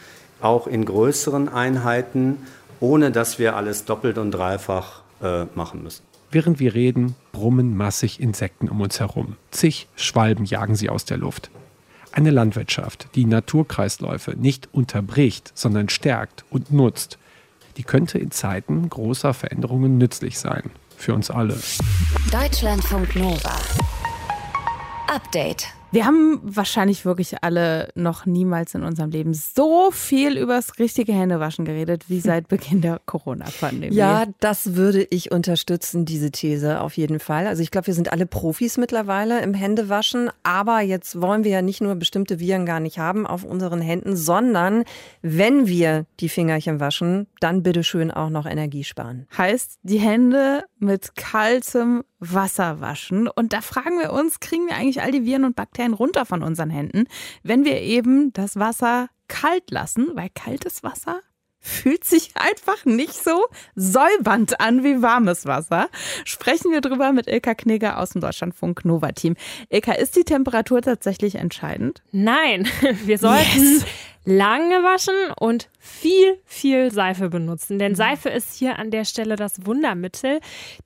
auch 0.42 0.66
in 0.66 0.84
größeren 0.84 1.48
Einheiten, 1.48 2.36
ohne 2.84 3.10
dass 3.10 3.38
wir 3.38 3.56
alles 3.56 3.86
doppelt 3.86 4.18
und 4.18 4.30
dreifach 4.30 5.00
äh, 5.22 5.46
machen 5.54 5.82
müssen. 5.82 6.02
Während 6.30 6.58
wir 6.60 6.74
reden, 6.74 7.14
brummen 7.32 7.76
massig 7.76 8.20
Insekten 8.20 8.68
um 8.68 8.80
uns 8.80 9.00
herum. 9.00 9.36
Zig 9.50 9.88
Schwalben 9.96 10.44
jagen 10.44 10.74
sie 10.74 10.90
aus 10.90 11.04
der 11.04 11.16
Luft. 11.16 11.50
Eine 12.12 12.30
Landwirtschaft, 12.30 13.08
die 13.14 13.24
Naturkreisläufe 13.24 14.32
nicht 14.32 14.68
unterbricht, 14.72 15.50
sondern 15.54 15.88
stärkt 15.88 16.44
und 16.50 16.72
nutzt, 16.72 17.18
die 17.76 17.84
könnte 17.84 18.18
in 18.18 18.30
Zeiten 18.30 18.88
großer 18.88 19.32
Veränderungen 19.34 19.98
nützlich 19.98 20.38
sein 20.38 20.70
für 20.96 21.14
uns 21.14 21.30
alle. 21.30 21.58
Deutschlandfunk 22.30 23.16
Nova. 23.16 23.56
Update. 25.08 25.66
Wir 25.94 26.06
haben 26.06 26.40
wahrscheinlich 26.42 27.04
wirklich 27.04 27.44
alle 27.44 27.88
noch 27.94 28.26
niemals 28.26 28.74
in 28.74 28.82
unserem 28.82 29.10
Leben 29.10 29.32
so 29.32 29.92
viel 29.92 30.36
über 30.36 30.56
das 30.56 30.80
richtige 30.80 31.12
Händewaschen 31.12 31.64
geredet 31.64 32.06
wie 32.08 32.18
seit 32.34 32.48
Beginn 32.48 32.80
der 32.80 33.00
Corona-Pandemie. 33.06 33.94
Ja, 33.94 34.26
das 34.40 34.74
würde 34.74 35.06
ich 35.10 35.30
unterstützen, 35.30 36.04
diese 36.04 36.32
These 36.32 36.80
auf 36.80 36.96
jeden 36.96 37.20
Fall. 37.20 37.46
Also 37.46 37.62
ich 37.62 37.70
glaube, 37.70 37.86
wir 37.86 37.94
sind 37.94 38.12
alle 38.12 38.26
Profis 38.26 38.76
mittlerweile 38.76 39.40
im 39.42 39.54
Händewaschen, 39.54 40.30
aber 40.42 40.80
jetzt 40.80 41.20
wollen 41.20 41.44
wir 41.44 41.52
ja 41.52 41.62
nicht 41.62 41.80
nur 41.80 41.94
bestimmte 41.94 42.40
Viren 42.40 42.66
gar 42.66 42.80
nicht 42.80 42.98
haben 42.98 43.24
auf 43.24 43.44
unseren 43.44 43.80
Händen, 43.80 44.16
sondern 44.16 44.82
wenn 45.22 45.68
wir 45.68 46.06
die 46.18 46.28
Fingerchen 46.28 46.80
waschen, 46.80 47.28
dann 47.38 47.62
bitte 47.62 47.84
schön 47.84 48.10
auch 48.10 48.30
noch 48.30 48.46
Energie 48.46 48.82
sparen. 48.82 49.28
Heißt, 49.38 49.78
die 49.84 50.00
Hände 50.00 50.64
mit 50.84 51.16
kaltem 51.16 52.04
Wasser 52.18 52.80
waschen. 52.80 53.28
Und 53.28 53.52
da 53.52 53.60
fragen 53.60 53.98
wir 53.98 54.12
uns, 54.12 54.40
kriegen 54.40 54.66
wir 54.66 54.76
eigentlich 54.76 55.02
all 55.02 55.10
die 55.10 55.24
Viren 55.24 55.44
und 55.44 55.56
Bakterien 55.56 55.94
runter 55.94 56.26
von 56.26 56.42
unseren 56.42 56.70
Händen, 56.70 57.04
wenn 57.42 57.64
wir 57.64 57.80
eben 57.80 58.32
das 58.32 58.56
Wasser 58.56 59.08
kalt 59.28 59.70
lassen, 59.70 60.10
weil 60.14 60.28
kaltes 60.34 60.82
Wasser 60.82 61.20
fühlt 61.64 62.04
sich 62.04 62.30
einfach 62.34 62.84
nicht 62.84 63.14
so 63.14 63.46
säubernd 63.74 64.60
an 64.60 64.84
wie 64.84 65.00
warmes 65.00 65.46
Wasser. 65.46 65.88
Sprechen 66.24 66.70
wir 66.70 66.82
drüber 66.82 67.12
mit 67.12 67.26
Ilka 67.26 67.54
Knigger 67.54 67.98
aus 67.98 68.10
dem 68.10 68.20
Deutschlandfunk 68.20 68.84
Nova 68.84 69.12
Team. 69.12 69.34
Ilka, 69.70 69.92
ist 69.92 70.14
die 70.14 70.24
Temperatur 70.24 70.82
tatsächlich 70.82 71.36
entscheidend? 71.36 72.02
Nein, 72.12 72.68
wir 73.04 73.18
sollten 73.18 73.64
yes 73.64 73.84
lange 74.24 74.82
waschen 74.82 75.14
und 75.38 75.68
viel, 75.78 76.38
viel 76.44 76.90
Seife 76.90 77.28
benutzen. 77.28 77.78
Denn. 77.78 77.94
Seife 77.94 78.30
ist 78.30 78.54
hier 78.54 78.78
an 78.78 78.90
der 78.90 79.04
Stelle 79.04 79.36
das 79.36 79.66
Wundermittel. 79.66 80.40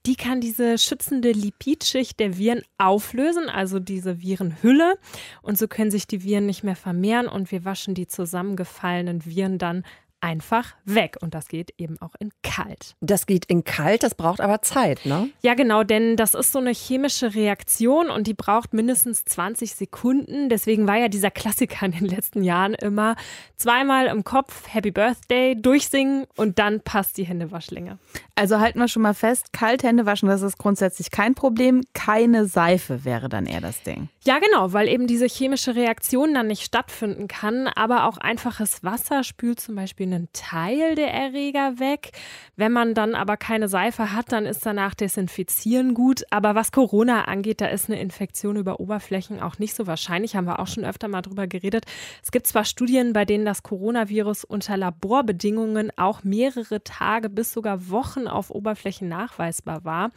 Die 0.07 0.17
kann 0.17 0.41
diese 0.41 0.79
schützende 0.79 1.31
Lipidschicht 1.31 2.19
der 2.19 2.37
Viren 2.37 2.63
auflösen, 2.79 3.49
also 3.49 3.79
diese 3.79 4.21
Virenhülle. 4.21 4.99
Und 5.43 5.57
so 5.57 5.69
können 5.69 5.91
sich 5.91 6.07
die 6.07 6.23
Viren 6.25 6.47
nicht 6.47 6.65
mehr 6.65 6.77
vermehren 6.77 7.29
und 7.29 7.53
wir 7.53 7.65
waschen 7.65 7.95
die 7.95 8.09
zusammengefallenen 8.09 9.25
Viren 9.25 9.59
dann 9.59 9.85
einfach 10.21 10.75
weg. 10.85 11.17
Und 11.21 11.35
das 11.35 11.49
geht 11.49 11.73
eben 11.79 12.01
auch 12.01 12.15
in 12.19 12.31
kalt. 12.43 12.95
Das 13.01 13.27
geht 13.27 13.45
in 13.47 13.65
kalt, 13.65 14.03
das 14.03 14.15
braucht 14.15 14.41
aber 14.41 14.63
Zeit, 14.63 15.07
ne? 15.07 15.31
Ja, 15.43 15.55
genau, 15.55 15.85
denn 15.85 16.17
das 16.17 16.35
ist 16.35 16.53
so 16.53 16.59
eine 16.59 16.73
chemische 16.73 17.35
Reaktion 17.35 18.11
und 18.11 18.27
die 18.27 18.35
braucht 18.35 18.73
mindestens 18.73 19.25
20 19.25 19.75
Sekunden. 19.75 20.49
Deswegen 20.49 20.87
war 20.87 20.97
ja 20.97 21.09
dieser 21.09 21.31
Klassiker 21.31 21.87
in 21.87 21.93
den 21.93 22.07
letzten 22.07 22.43
Jahren 22.43 22.75
immer 22.75 23.17
zweimal 23.57 24.07
im 24.07 24.25
Kopf 24.25 24.69
Happy 24.69 24.91
Birthday 24.91 25.61
durchsingen 25.61 26.27
und 26.37 26.59
dann 26.59 26.81
passt 26.81 27.17
die 27.17 27.25
Händewaschlinge. 27.25 27.99
Also 28.35 28.61
halten 28.61 28.79
wir 28.79 28.89
schon 28.89 29.03
mal 29.03 29.15
fest, 29.15 29.53
kalt 29.53 29.83
Hände 29.83 30.07
waschen, 30.07 30.29
das 30.29 30.43
ist 30.43 30.59
grundsätzlich 30.59 31.11
kein 31.11 31.35
Problem. 31.35 31.83
Keine 31.93 32.47
Seife 32.47 33.05
wäre 33.05 33.29
dann 33.29 33.47
eher 33.47 33.61
das 33.61 33.83
Ding. 33.83 34.09
Ja, 34.25 34.39
genau, 34.39 34.73
weil 34.73 34.89
eben 34.89 35.07
diese 35.07 35.27
chemische 35.27 35.75
Reaktion 35.75 36.35
dann 36.35 36.49
nicht 36.49 36.63
stattfinden 36.63 37.29
kann. 37.29 37.69
Aber 37.69 38.05
auch 38.05 38.19
einfaches 38.19 38.85
Wasser 38.85 39.25
spült 39.25 39.61
zum 39.61 39.75
Beispiel 39.75 40.08
einen 40.13 40.29
Teil 40.33 40.95
der 40.95 41.13
Erreger 41.13 41.79
weg. 41.79 42.13
Wenn 42.57 42.73
man 42.73 42.95
dann 42.95 43.15
aber 43.15 43.37
keine 43.37 43.69
Seife 43.69 44.13
hat, 44.13 44.33
dann 44.33 44.47
ist 44.47 44.67
danach 44.67 44.95
Desinfizieren 44.95 45.95
gut. 45.95 46.25
Aber 46.31 46.55
was 46.55 46.73
Corona 46.73 47.25
angeht, 47.25 47.61
da 47.61 47.67
ist 47.67 47.89
eine 47.89 48.01
Infektion 48.01 48.57
über 48.57 48.81
Oberflächen 48.81 49.41
auch 49.41 49.59
nicht 49.59 49.75
so 49.75 49.87
wahrscheinlich. 49.87 50.37
Haben 50.37 50.47
wir 50.47 50.59
auch 50.59 50.67
schon 50.67 50.85
öfter 50.85 51.09
mal 51.09 51.23
drüber 51.23 51.47
geredet. 51.47 51.85
Es 52.23 52.31
gibt 52.31 52.47
zwar 52.47 52.65
Studien, 52.65 53.13
bei 53.13 53.25
denen 53.25 53.45
das 53.45 53.63
Coronavirus 53.63 54.45
unter 54.45 54.77
Laborbedingungen 54.77 55.93
auch 55.97 56.25
mehrere 56.25 56.83
Tage 56.83 57.29
bis 57.29 57.53
sogar 57.53 57.91
Wochen 57.91 58.27
auf 58.27 58.51
Oberflächen 58.51 59.09
nachweisbar 59.09 59.85
war. 59.85 60.11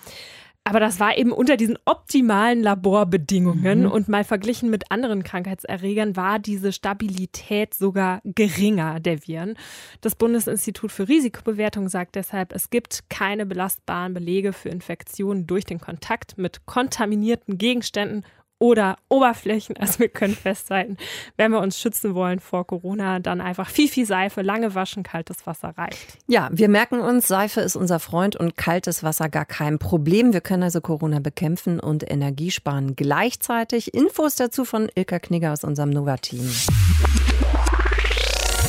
Aber 0.63 0.80
das 0.80 1.00
war 1.00 1.17
eben 1.17 1.32
unter 1.32 1.58
diesen 1.58 1.78
optimalen 1.86 2.62
Laborbedingungen 2.62 3.82
mhm. 3.82 3.91
und 3.91 4.08
mal 4.08 4.24
verglichen 4.24 4.69
mit 4.69 4.91
anderen 4.91 5.24
Krankheitserregern 5.24 6.15
war 6.15 6.38
diese 6.38 6.71
Stabilität 6.71 7.74
sogar 7.74 8.21
geringer 8.24 9.00
der 9.00 9.28
Viren. 9.28 9.56
Das 10.02 10.15
Bundesinstitut 10.15 10.91
für 10.91 11.08
Risikobewertung 11.08 11.89
sagt 11.89 12.15
deshalb, 12.15 12.54
es 12.54 12.69
gibt 12.69 13.10
keine 13.10 13.47
belastbaren 13.47 14.13
Belege 14.13 14.54
für 14.54 14.69
Infektionen 14.69 15.47
durch 15.47 15.65
den 15.65 15.82
Kontakt 15.82 16.38
mit 16.38 16.65
kontaminierten 16.67 17.58
Gegenständen 17.58 18.24
oder 18.62 18.97
Oberflächen. 19.10 19.76
Also 19.78 20.00
wir 20.00 20.10
können 20.10 20.36
festhalten, 20.36 20.97
wenn 21.36 21.52
wir 21.52 21.60
uns 21.60 21.80
schützen 21.80 22.13
wollen 22.13 22.39
vor 22.39 22.65
Corona, 22.67 23.19
dann 23.19 23.41
einfach 23.41 23.67
viel, 23.67 23.89
viel 23.89 24.06
Seife, 24.06 24.43
lange 24.43 24.76
waschen, 24.76 25.02
kaltes 25.02 25.47
Wasser 25.47 25.74
reicht. 25.78 26.19
Ja, 26.28 26.47
wir 26.52 26.69
merken 26.69 27.00
uns, 27.00 27.28
Seife 27.28 27.62
ist 27.62 27.76
unser 27.76 28.00
Freund 28.00 28.36
und 28.36 28.58
kaltes 28.58 29.04
Wasser 29.04 29.30
gar 29.30 29.45
kein 29.45 29.80
Problem. 29.80 30.32
Wir 30.32 30.41
können 30.41 30.62
also 30.62 30.80
Corona 30.80 31.19
bekämpfen 31.19 31.80
und 31.80 32.10
Energie 32.10 32.52
sparen 32.52 32.95
gleichzeitig. 32.95 33.95
Infos 33.95 34.36
dazu 34.36 34.63
von 34.63 34.89
Ilka 34.93 35.17
Knigger 35.17 35.54
aus 35.54 35.63
unserem 35.63 35.89
Nova-Team. 35.89 36.47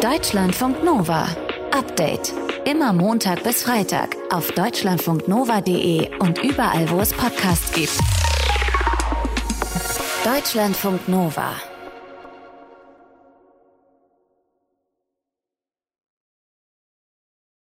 Deutschlandfunk 0.01 0.83
Nova. 0.83 1.27
Update. 1.73 2.33
Immer 2.65 2.95
Montag 2.95 3.43
bis 3.43 3.63
Freitag 3.63 4.17
auf 4.31 4.51
deutschlandfunknova.de 4.53 6.17
und 6.19 6.43
überall, 6.43 6.89
wo 6.89 7.01
es 7.01 7.13
Podcasts 7.13 7.73
gibt. 7.73 7.99
Deutschlandfunk 10.25 11.09
Nova. 11.09 11.72